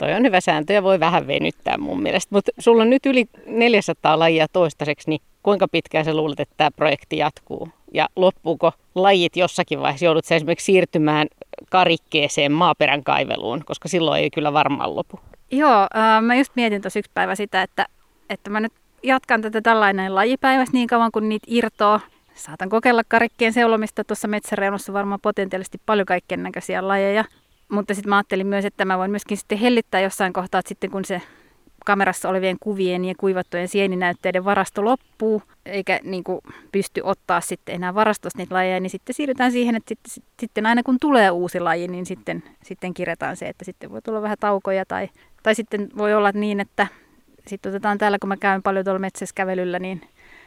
Toi 0.00 0.12
on 0.12 0.22
hyvä 0.22 0.40
sääntö 0.40 0.72
ja 0.72 0.82
voi 0.82 1.00
vähän 1.00 1.26
venyttää 1.26 1.78
mun 1.78 2.02
mielestä. 2.02 2.34
Mutta 2.34 2.52
sulla 2.58 2.82
on 2.82 2.90
nyt 2.90 3.06
yli 3.06 3.26
400 3.46 4.18
lajia 4.18 4.46
toistaiseksi, 4.52 5.10
niin 5.10 5.20
kuinka 5.42 5.68
pitkään 5.68 6.04
sä 6.04 6.14
luulet, 6.14 6.40
että 6.40 6.54
tämä 6.56 6.70
projekti 6.70 7.16
jatkuu? 7.16 7.68
Ja 7.94 8.08
loppuuko 8.16 8.72
lajit 8.94 9.36
jossakin 9.36 9.80
vaiheessa? 9.80 10.04
Joudut 10.04 10.24
sä 10.24 10.34
esimerkiksi 10.34 10.64
siirtymään 10.64 11.28
karikkeeseen 11.70 12.52
maaperän 12.52 13.04
kaiveluun, 13.04 13.62
koska 13.64 13.88
silloin 13.88 14.22
ei 14.22 14.30
kyllä 14.30 14.52
varmaan 14.52 14.96
lopu. 14.96 15.20
Joo, 15.50 15.86
äh, 15.96 16.22
mä 16.22 16.34
just 16.34 16.52
mietin 16.56 16.82
tuossa 16.82 16.98
yksi 16.98 17.10
päivä 17.14 17.34
sitä, 17.34 17.62
että, 17.62 17.86
että 18.30 18.50
mä 18.50 18.60
nyt 18.60 18.72
jatkan 19.02 19.42
tätä 19.42 19.60
tällainen 19.60 20.14
lajipäivässä 20.14 20.72
niin 20.72 20.88
kauan 20.88 21.12
kuin 21.12 21.28
niitä 21.28 21.46
irtoaa. 21.50 22.00
Saatan 22.34 22.68
kokeilla 22.68 23.02
karikkeen 23.08 23.52
seulomista 23.52 24.04
tuossa 24.04 24.28
metsäreunossa 24.28 24.92
varmaan 24.92 25.20
potentiaalisesti 25.22 25.80
paljon 25.86 26.06
kaikkien 26.06 26.42
näköisiä 26.42 26.88
lajeja. 26.88 27.24
Mutta 27.70 27.94
sitten 27.94 28.08
mä 28.08 28.16
ajattelin 28.16 28.46
myös, 28.46 28.64
että 28.64 28.84
mä 28.84 28.98
voin 28.98 29.10
myöskin 29.10 29.36
sitten 29.36 29.58
hellittää 29.58 30.00
jossain 30.00 30.32
kohtaa, 30.32 30.58
että 30.58 30.68
sitten 30.68 30.90
kun 30.90 31.04
se 31.04 31.22
kamerassa 31.86 32.28
olevien 32.28 32.56
kuvien 32.60 33.04
ja 33.04 33.14
kuivattujen 33.18 33.68
sieninäytteiden 33.68 34.44
varasto 34.44 34.84
loppuu, 34.84 35.42
eikä 35.66 36.00
niin 36.02 36.24
kuin, 36.24 36.40
pysty 36.72 37.00
ottaa 37.04 37.40
sitten 37.40 37.74
enää 37.74 37.94
varastosta 37.94 38.38
niitä 38.38 38.54
lajeja, 38.54 38.80
niin 38.80 38.90
sitten 38.90 39.14
siirrytään 39.14 39.52
siihen, 39.52 39.76
että 39.76 39.94
sitten, 40.08 40.32
sitten 40.40 40.66
aina 40.66 40.82
kun 40.82 40.96
tulee 41.00 41.30
uusi 41.30 41.60
laji, 41.60 41.88
niin 41.88 42.06
sitten, 42.06 42.42
sitten 42.62 42.94
kirjataan 42.94 43.36
se, 43.36 43.48
että 43.48 43.64
sitten 43.64 43.90
voi 43.90 44.02
tulla 44.02 44.22
vähän 44.22 44.36
taukoja 44.40 44.86
tai, 44.86 45.08
tai 45.42 45.54
sitten 45.54 45.88
voi 45.96 46.14
olla 46.14 46.30
niin, 46.34 46.60
että 46.60 46.86
sitten 47.46 47.70
otetaan 47.70 47.98
täällä, 47.98 48.18
kun 48.18 48.28
mä 48.28 48.36
käyn 48.36 48.62
paljon 48.62 48.84
tuolla 48.84 48.98
metsässä 48.98 49.34
kävelyllä, 49.34 49.78
niin 49.78 50.00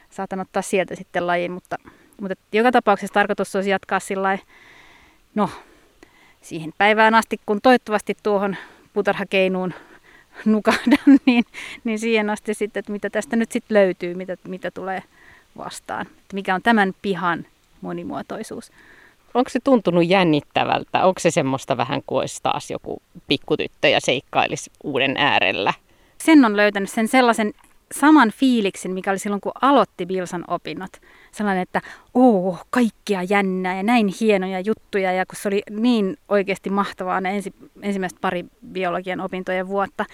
saatan 0.09 0.39
ottaa 0.39 0.61
sieltä 0.61 0.95
sitten 0.95 1.27
lajin, 1.27 1.51
mutta, 1.51 1.75
mutta 2.21 2.35
joka 2.51 2.71
tapauksessa 2.71 3.13
tarkoitus 3.13 3.55
olisi 3.55 3.69
jatkaa 3.69 3.99
sillä 3.99 4.37
no 5.35 5.49
siihen 6.43 6.73
päivään 6.77 7.15
asti, 7.15 7.39
kun 7.45 7.59
toivottavasti 7.63 8.17
tuohon 8.23 8.55
putarhakeinuun 8.93 9.73
nukahdan, 10.45 10.99
niin, 11.25 11.43
niin 11.83 11.99
siihen 11.99 12.29
asti 12.29 12.53
sitten, 12.53 12.79
että 12.79 12.91
mitä 12.91 13.09
tästä 13.09 13.35
nyt 13.35 13.51
sitten 13.51 13.75
löytyy, 13.75 14.13
mitä, 14.13 14.37
mitä 14.47 14.71
tulee 14.71 15.03
vastaan. 15.57 16.05
Että 16.07 16.33
mikä 16.33 16.55
on 16.55 16.61
tämän 16.61 16.93
pihan 17.01 17.45
monimuotoisuus. 17.81 18.71
Onko 19.33 19.49
se 19.49 19.59
tuntunut 19.63 20.07
jännittävältä? 20.07 21.05
Onko 21.05 21.19
se 21.19 21.31
semmoista 21.31 21.77
vähän 21.77 22.01
kuin 22.07 22.19
olisi 22.19 22.39
taas 22.43 22.71
joku 22.71 23.01
pikkutyttö 23.27 23.87
ja 23.87 24.01
seikkailisi 24.01 24.71
uuden 24.83 25.17
äärellä? 25.17 25.73
Sen 26.17 26.45
on 26.45 26.57
löytänyt 26.57 26.89
sen 26.89 27.07
sellaisen 27.07 27.53
saman 27.93 28.31
fiiliksen, 28.31 28.91
mikä 28.91 29.11
oli 29.11 29.19
silloin, 29.19 29.41
kun 29.41 29.51
aloitti 29.61 30.05
Bilsan 30.05 30.43
opinnot. 30.47 30.91
Sellainen, 31.31 31.61
että 31.61 31.81
oo, 32.13 32.57
kaikkia 32.69 33.23
jännää 33.23 33.77
ja 33.77 33.83
näin 33.83 34.13
hienoja 34.21 34.59
juttuja. 34.59 35.11
Ja 35.11 35.25
kun 35.25 35.35
se 35.41 35.47
oli 35.47 35.63
niin 35.69 36.17
oikeasti 36.29 36.69
mahtavaa 36.69 37.21
ne 37.21 37.35
ensi, 37.35 37.53
ensimmäiset 37.81 38.21
pari 38.21 38.45
biologian 38.71 39.19
opintojen 39.19 39.67
vuotta, 39.67 40.05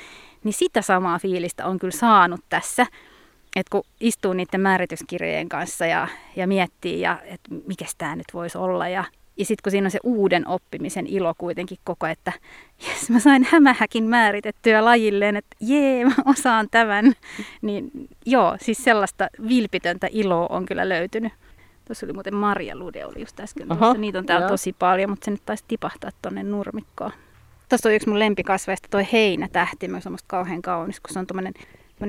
niin 0.44 0.54
sitä 0.54 0.82
samaa 0.82 1.20
fiilistä 1.20 1.66
on 1.66 1.80
kyllä 1.80 1.98
saanut 1.98 2.42
tässä. 2.50 2.86
Että 3.56 3.70
kun 3.72 3.84
istuu 4.00 4.34
niiden 4.34 4.62
määrityskirjojen 4.62 5.50
kanssa 5.50 5.86
ja, 5.86 6.08
ja 6.36 6.48
miettii, 6.48 7.02
ja, 7.02 7.20
että 7.26 7.50
mikä 7.68 7.86
tämä 7.98 8.16
nyt 8.16 8.28
voisi 8.34 8.58
olla 8.58 8.88
ja 8.88 9.04
ja 9.40 9.46
sitten 9.46 9.64
kun 9.64 9.72
siinä 9.72 9.88
on 9.88 9.92
se 9.92 10.00
uuden 10.04 10.48
oppimisen 10.48 11.08
ilo 11.08 11.34
kuitenkin 11.38 11.78
koko, 11.84 12.08
että 12.08 12.32
jes, 12.88 13.10
mä 13.10 13.20
sain 13.20 13.48
hämähäkin 13.52 14.04
määritettyä 14.04 14.86
lajilleen, 14.86 15.36
että 15.36 15.56
jee, 15.60 16.06
mä 16.06 16.14
osaan 16.26 16.68
tämän. 16.72 17.14
Niin 17.62 17.92
joo, 18.26 18.58
siis 18.62 18.84
sellaista 18.84 19.28
vilpitöntä 19.48 20.08
iloa 20.12 20.48
on 20.50 20.66
kyllä 20.66 20.90
löytynyt. 20.90 21.34
Tuossa 21.86 22.06
oli 22.06 22.14
muuten 22.14 22.36
Marja 22.36 22.78
Lude 22.78 23.06
oli 23.06 23.20
just 23.20 23.40
äsken 23.40 23.72
Aha, 23.72 23.80
tuossa. 23.80 24.02
Niitä 24.02 24.20
on 24.20 24.26
täällä 24.26 24.44
joo. 24.44 24.50
tosi 24.50 24.76
paljon, 24.80 25.10
mutta 25.10 25.26
se 25.26 25.32
nyt 25.32 25.46
taisi 25.46 25.64
tipahtaa 25.68 26.12
tuonne 26.22 26.44
nurmikkoon. 26.44 27.12
Tuossa 27.70 27.90
on 27.90 27.96
yksi 27.96 28.10
mun 28.10 28.20
lempikasveista, 28.20 28.88
toi 28.92 29.08
heinätähti, 29.12 29.88
myös 29.88 30.08
on 30.08 30.18
kauhean 30.28 30.62
kaunis, 30.62 31.00
kun 31.00 31.14
se 31.14 31.20
on 31.20 31.28
tommonen, 31.28 31.54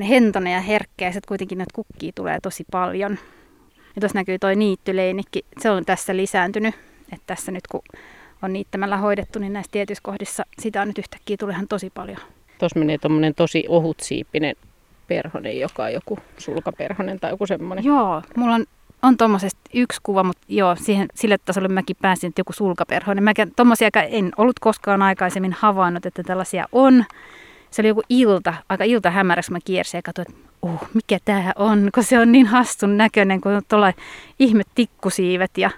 hentonen 0.09 0.53
ja 0.53 0.61
herkkä 0.61 1.05
ja 1.05 1.12
sitten 1.12 1.29
kuitenkin 1.29 1.59
näitä 1.59 1.75
kukkia 1.75 2.12
tulee 2.14 2.38
tosi 2.43 2.64
paljon. 2.71 3.19
Ja 3.97 4.01
tuossa 4.01 4.19
näkyy 4.19 4.38
toi 4.38 4.57
niittyleinikki, 4.57 5.45
se 5.59 5.71
on 5.71 5.85
tässä 5.85 6.16
lisääntynyt 6.16 6.75
että 7.12 7.27
tässä 7.27 7.53
nyt 7.53 7.66
kun 7.66 7.83
on 8.42 8.53
niittämällä 8.53 8.96
hoidettu, 8.96 9.38
niin 9.38 9.53
näissä 9.53 9.73
tietyissä 9.73 10.03
kohdissa 10.03 10.44
sitä 10.59 10.83
on 10.83 10.88
nyt 10.88 10.99
yhtäkkiä 10.99 11.37
tulehan 11.37 11.68
tosi 11.68 11.90
paljon. 11.90 12.18
Tuossa 12.59 12.79
menee 12.79 12.99
tuommoinen 12.99 13.35
tosi 13.35 13.64
siippinen 14.03 14.57
perhonen, 15.09 15.61
joka 15.61 15.85
on 15.85 15.92
joku 15.92 16.18
sulkaperhonen 16.38 17.20
tai 17.20 17.31
joku 17.31 17.46
semmoinen. 17.46 17.85
Joo, 17.85 18.23
mulla 18.37 18.55
on, 18.55 18.64
on 19.03 19.16
tuommoisesta 19.16 19.61
yksi 19.75 20.01
kuva, 20.03 20.23
mutta 20.23 20.42
joo, 20.49 20.77
siihen, 20.77 21.09
sille 21.14 21.38
tasolle 21.44 21.68
mäkin 21.68 21.96
pääsin, 22.03 22.29
että 22.29 22.40
joku 22.40 22.53
sulkaperhonen. 22.53 23.25
Mä 23.25 23.33
tuommoisia 23.57 23.88
en 24.11 24.33
ollut 24.37 24.59
koskaan 24.59 25.03
aikaisemmin 25.03 25.57
havainnut, 25.59 26.07
että 26.07 26.23
tällaisia 26.23 26.66
on. 26.73 27.05
Se 27.70 27.83
oli 27.83 27.88
joku 27.88 28.03
ilta, 28.09 28.55
aika 28.68 28.85
ilta 28.85 29.11
hämärässä 29.11 29.53
mä 29.53 29.59
kiersin 29.64 29.99
ja 29.99 30.03
katsoin, 30.03 30.27
että 30.31 30.51
uh, 30.62 30.88
mikä 30.94 31.18
tämä 31.25 31.53
on, 31.57 31.90
kun 31.94 32.05
se 32.05 32.18
on 32.18 32.33
niin 32.33 32.46
hassun 32.46 32.96
näköinen, 32.96 33.40
kun 33.40 33.53
on 33.53 33.62
tuolla 33.68 33.92
ihme 34.38 34.62
tikkusiivet 34.75 35.59
ja 35.59 35.70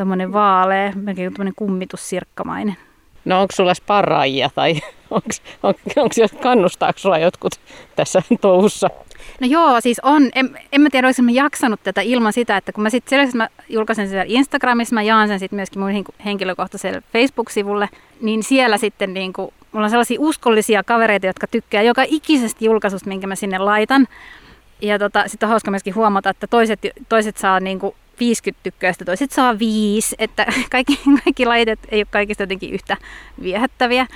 Tuommoinen 0.00 0.32
vaalea, 0.32 0.92
melkein 0.94 1.32
tuommoinen 1.32 1.54
kummitussirkkamainen. 1.56 2.76
No 3.24 3.40
onko 3.40 3.52
sulla 3.52 3.74
sparraajia 3.74 4.50
tai 4.54 4.74
onko, 5.10 5.28
on, 5.62 5.74
onko, 5.96 6.14
kannustaako 6.42 6.98
sulla 6.98 7.18
jotkut 7.18 7.52
tässä 7.96 8.22
touhussa? 8.40 8.90
No 9.40 9.46
joo, 9.46 9.80
siis 9.80 10.00
on. 10.02 10.30
En, 10.34 10.58
en 10.72 10.80
mä 10.80 10.90
tiedä, 10.90 11.08
olisin 11.08 11.24
mä 11.24 11.30
jaksanut 11.30 11.80
tätä 11.82 12.00
ilman 12.00 12.32
sitä, 12.32 12.56
että 12.56 12.72
kun 12.72 12.82
mä 12.82 12.90
sitten 12.90 13.10
selvästi 13.10 13.36
mä 13.36 13.48
julkaisen 13.68 14.08
sen 14.08 14.26
Instagramissa, 14.26 14.94
mä 14.94 15.02
jaan 15.02 15.28
sen 15.28 15.38
sitten 15.38 15.56
myöskin 15.56 15.82
mun 15.82 16.04
henkilökohtaiselle 16.24 17.02
Facebook-sivulle, 17.12 17.88
niin 18.20 18.42
siellä 18.42 18.78
sitten 18.78 19.14
niin 19.14 19.32
kuin, 19.32 19.54
mulla 19.72 19.84
on 19.84 19.90
sellaisia 19.90 20.20
uskollisia 20.20 20.84
kavereita, 20.84 21.26
jotka 21.26 21.46
tykkää 21.46 21.82
joka 21.82 22.02
ikisestä 22.06 22.64
julkaisusta, 22.64 23.08
minkä 23.08 23.26
mä 23.26 23.34
sinne 23.34 23.58
laitan. 23.58 24.06
ja 24.82 24.98
tota, 24.98 25.24
sitten 25.26 25.46
on 25.46 25.50
hauska 25.50 25.70
myöskin 25.70 25.94
huomata, 25.94 26.30
että 26.30 26.46
toiset, 26.46 26.80
toiset 27.08 27.36
saa 27.36 27.60
niin 27.60 27.78
kuin 27.78 27.94
50 28.20 28.62
tykkäystä, 28.62 29.04
toiset 29.04 29.32
saa 29.32 29.58
viisi, 29.58 30.16
että 30.18 30.46
kaikki, 30.72 31.00
kaikki 31.24 31.46
lajit 31.46 31.68
ei 31.88 32.00
ole 32.00 32.06
kaikista 32.10 32.42
jotenkin 32.42 32.72
yhtä 32.72 32.96
viehättäviä. 33.42 34.06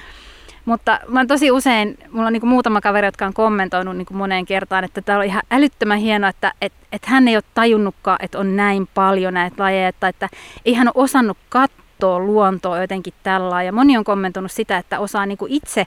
Mutta 0.65 1.01
mä 1.09 1.21
oon 1.21 1.27
tosi 1.27 1.51
usein, 1.51 1.99
mulla 2.11 2.27
on 2.27 2.33
niin 2.33 2.47
muutama 2.47 2.81
kaveri, 2.81 3.07
jotka 3.07 3.27
on 3.27 3.35
kommentoinut 3.35 3.97
niin 3.97 4.07
moneen 4.11 4.47
kertaan, 4.47 4.85
että 4.85 5.03
tämä 5.03 5.19
on 5.19 5.25
ihan 5.25 5.43
älyttömän 5.51 5.99
hienoa, 5.99 6.31
että 6.31 6.53
et, 6.61 6.73
et 6.93 7.07
hän 7.07 7.29
ei 7.29 7.37
ole 7.37 7.45
tajunnutkaan, 7.55 8.19
että 8.21 8.39
on 8.39 8.57
näin 8.57 8.89
paljon 8.95 9.35
näitä 9.35 9.63
lajeja, 9.63 9.89
että, 9.89 10.09
että 10.09 10.29
ei 10.65 10.75
hän 10.75 10.89
ole 10.89 11.05
osannut 11.05 11.39
katsoa 11.49 12.19
luontoa 12.19 12.81
jotenkin 12.81 13.15
tällä. 13.23 13.63
Ja 13.63 13.73
moni 13.73 13.97
on 13.97 14.05
kommentoinut 14.05 14.53
sitä, 14.53 14.79
että 14.79 15.01
osaa 15.01 15.27
niin 15.27 15.39
itse, 15.49 15.87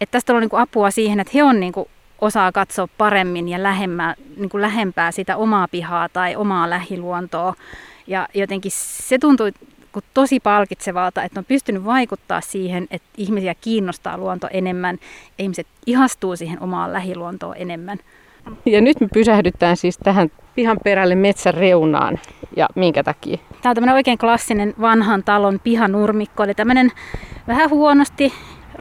että 0.00 0.12
tästä 0.12 0.34
on 0.34 0.40
niin 0.40 0.50
apua 0.52 0.90
siihen, 0.90 1.20
että 1.20 1.30
he 1.34 1.42
on 1.42 1.60
niin 1.60 1.72
osaa 2.24 2.52
katsoa 2.52 2.88
paremmin 2.98 3.48
ja 3.48 3.62
lähemmää, 3.62 4.14
niin 4.36 4.48
kuin 4.48 4.62
lähempää 4.62 5.10
sitä 5.10 5.36
omaa 5.36 5.68
pihaa 5.68 6.08
tai 6.08 6.36
omaa 6.36 6.70
lähiluontoa. 6.70 7.54
Ja 8.06 8.28
jotenkin 8.34 8.72
se 8.74 9.18
tuntui 9.18 9.52
tosi 10.14 10.40
palkitsevalta, 10.40 11.22
että 11.22 11.40
on 11.40 11.44
pystynyt 11.44 11.84
vaikuttaa 11.84 12.40
siihen, 12.40 12.86
että 12.90 13.08
ihmisiä 13.16 13.54
kiinnostaa 13.60 14.18
luonto 14.18 14.48
enemmän 14.50 14.98
ja 15.38 15.44
ihmiset 15.44 15.66
ihastuu 15.86 16.36
siihen 16.36 16.62
omaan 16.62 16.92
lähiluontoon 16.92 17.54
enemmän. 17.58 17.98
Ja 18.66 18.80
nyt 18.80 19.00
me 19.00 19.08
pysähdytään 19.14 19.76
siis 19.76 19.98
tähän 19.98 20.30
pihan 20.54 20.76
perälle 20.84 21.14
metsän 21.14 21.54
reunaan. 21.54 22.18
Ja 22.56 22.68
minkä 22.74 23.02
takia? 23.02 23.38
Tämä 23.62 23.70
on 23.70 23.74
tämmöinen 23.74 23.94
oikein 23.94 24.18
klassinen 24.18 24.74
vanhan 24.80 25.24
talon 25.24 25.60
pihanurmikko, 25.64 26.42
eli 26.44 26.54
tämmöinen 26.54 26.92
vähän 27.48 27.70
huonosti 27.70 28.32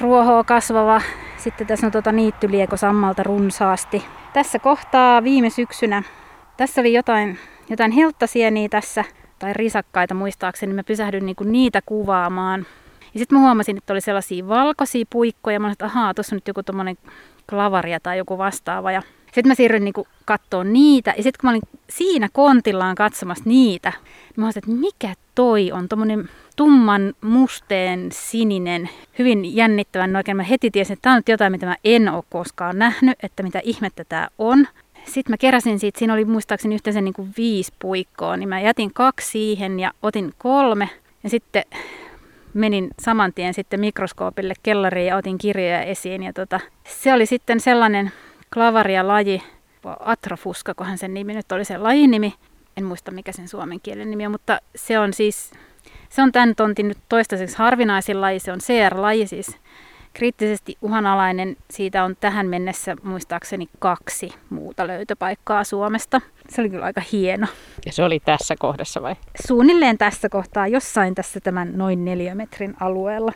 ruohoa 0.02 0.44
kasvava 0.44 1.02
sitten 1.44 1.68
tässä 1.68 1.86
on 1.86 1.92
tuota 1.92 2.12
niittylieko 2.12 2.78
sammalta 2.78 3.24
runsaasti. 3.24 4.06
Tässä 4.34 4.60
kohtaa 4.60 5.24
viime 5.24 5.50
syksynä, 5.50 6.04
tässä 6.58 6.82
oli 6.82 6.94
jotain, 6.94 7.40
jotain 7.70 7.92
helttasieniä 7.92 8.70
tässä, 8.70 9.04
tai 9.40 9.54
risakkaita 9.54 10.14
muistaakseni, 10.14 10.74
mä 10.74 10.84
pysähdyin 10.84 11.26
niinku 11.26 11.44
niitä 11.44 11.82
kuvaamaan. 11.86 12.66
Ja 13.14 13.20
sitten 13.20 13.38
mä 13.38 13.46
huomasin, 13.46 13.78
että 13.78 13.94
oli 13.94 14.02
sellaisia 14.02 14.48
valkoisia 14.48 15.06
puikkoja. 15.10 15.60
Mä 15.60 15.68
olin, 15.68 15.72
että 15.72 15.86
ahaa, 15.86 16.14
tuossa 16.14 16.36
on 16.36 16.38
nyt 16.38 16.48
joku 16.48 16.64
tommonen 16.64 16.98
klavaria 17.50 18.00
tai 18.00 18.18
joku 18.18 18.38
vastaava. 18.38 18.92
Ja 18.92 19.02
sitten 19.34 19.48
mä 19.48 19.56
siirryin 19.56 19.84
niinku 19.84 20.08
katsomaan 20.26 20.74
niitä. 20.74 21.14
Ja 21.18 21.24
sitten 21.24 21.40
kun 21.42 21.48
mä 21.48 21.52
olin 21.52 21.80
siinä 21.90 22.30
kontillaan 22.34 22.96
katsomassa 22.96 23.44
niitä, 23.48 23.94
niin 24.00 24.34
mä 24.36 24.46
olisin, 24.46 24.60
että 24.60 24.80
mikä 24.80 25.14
toi 25.36 25.72
on, 25.72 25.88
tommonen 25.88 26.30
tumman 26.56 27.14
musteen 27.22 28.10
sininen, 28.12 28.90
hyvin 29.20 29.56
jännittävän. 29.56 30.16
Oikein 30.16 30.38
mä 30.38 30.44
heti 30.44 30.72
tiesin, 30.72 30.94
että 30.94 31.02
tämä 31.02 31.14
on 31.14 31.18
nyt 31.18 31.30
jotain, 31.30 31.52
mitä 31.52 31.66
mä 31.66 31.76
en 31.84 32.10
ole 32.10 32.24
koskaan 32.30 32.80
nähnyt, 32.80 33.18
että 33.24 33.44
mitä 33.44 33.62
ihmettä 33.64 34.04
tämä 34.10 34.28
on. 34.38 34.68
Sitten 35.06 35.34
mä 35.34 35.38
keräsin 35.38 35.80
siitä, 35.80 36.00
siinä 36.00 36.14
oli 36.14 36.26
muistaakseni 36.26 36.76
yhteensä 36.76 37.02
niin 37.02 37.14
kuin 37.14 37.34
viisi 37.38 37.74
puikkoa, 37.80 38.38
niin 38.38 38.50
mä 38.50 38.60
jätin 38.60 38.94
kaksi 38.94 39.32
siihen 39.32 39.80
ja 39.80 39.92
otin 40.02 40.34
kolme. 40.38 40.90
Ja 41.24 41.30
sitten 41.30 41.64
menin 42.54 42.90
saman 43.02 43.34
tien 43.34 43.54
sitten 43.54 43.80
mikroskoopille 43.80 44.54
kellariin 44.64 45.08
ja 45.08 45.18
otin 45.18 45.38
kirjoja 45.38 45.82
esiin. 45.82 46.24
Ja 46.24 46.34
tota, 46.34 46.60
se 46.88 47.14
oli 47.14 47.26
sitten 47.26 47.60
sellainen 47.60 48.12
klavaria 48.54 49.08
laji, 49.08 49.44
Atrofuska, 50.00 50.74
kohan 50.74 50.98
sen 50.98 51.14
nimi 51.14 51.34
nyt 51.34 51.52
oli 51.52 51.66
se 51.66 51.78
lajinimi. 51.78 52.34
En 52.78 52.86
muista 52.86 53.12
mikä 53.12 53.32
sen 53.32 53.48
suomen 53.48 53.80
kielen 53.82 54.10
nimi 54.10 54.26
on, 54.26 54.32
mutta 54.32 54.60
se 54.76 55.00
on 55.00 55.14
siis, 55.14 55.52
se 56.10 56.22
on 56.22 56.32
tämän 56.32 56.56
tontin 56.56 56.88
nyt 56.88 56.98
toistaiseksi 57.10 57.58
harvinaisin 57.58 58.22
laji, 58.22 58.40
se 58.40 58.52
on 58.52 58.60
CR-laji 58.60 59.28
siis 59.28 59.58
kriittisesti 60.14 60.78
uhanalainen. 60.82 61.58
Siitä 61.72 62.04
on 62.04 62.16
tähän 62.20 62.48
mennessä 62.48 62.96
muistaakseni 63.04 63.70
kaksi 63.80 64.34
muuta 64.50 64.88
löytöpaikkaa 64.88 65.64
Suomesta. 65.64 66.22
Se 66.50 66.62
oli 66.62 66.70
kyllä 66.70 66.86
aika 66.86 67.02
hieno. 67.12 67.48
Ja 67.86 67.92
se 67.92 68.04
oli 68.04 68.20
tässä 68.20 68.56
kohdassa 68.60 69.02
vai? 69.02 69.16
Suunnilleen 69.48 69.98
tässä 69.98 70.30
kohtaa, 70.30 70.68
jossain 70.68 71.16
tässä 71.16 71.40
tämän 71.40 71.72
noin 71.78 72.06
neljä 72.06 72.36
metrin 72.36 72.74
alueella. 72.80 73.34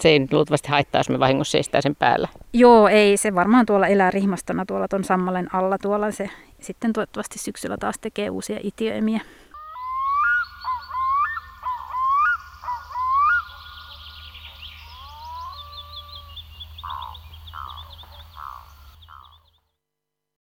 Se 0.00 0.08
ei 0.08 0.26
luultavasti 0.32 0.68
haittaa, 0.68 0.98
jos 0.98 1.08
me 1.08 1.18
vahingossa 1.18 1.52
seistää 1.52 1.80
sen 1.80 1.96
päällä. 1.96 2.28
Joo, 2.52 2.88
ei. 2.88 3.16
Se 3.16 3.34
varmaan 3.34 3.66
tuolla 3.66 3.86
elää 3.86 4.10
rihmastona 4.10 4.66
tuolla 4.66 4.88
ton 4.88 5.04
sammalen 5.04 5.54
alla. 5.54 5.78
Tuolla 5.78 6.10
se 6.10 6.30
sitten 6.60 6.92
toivottavasti 6.92 7.38
syksyllä 7.38 7.76
taas 7.76 7.98
tekee 8.00 8.30
uusia 8.30 8.58
itiöimiä. 8.62 9.20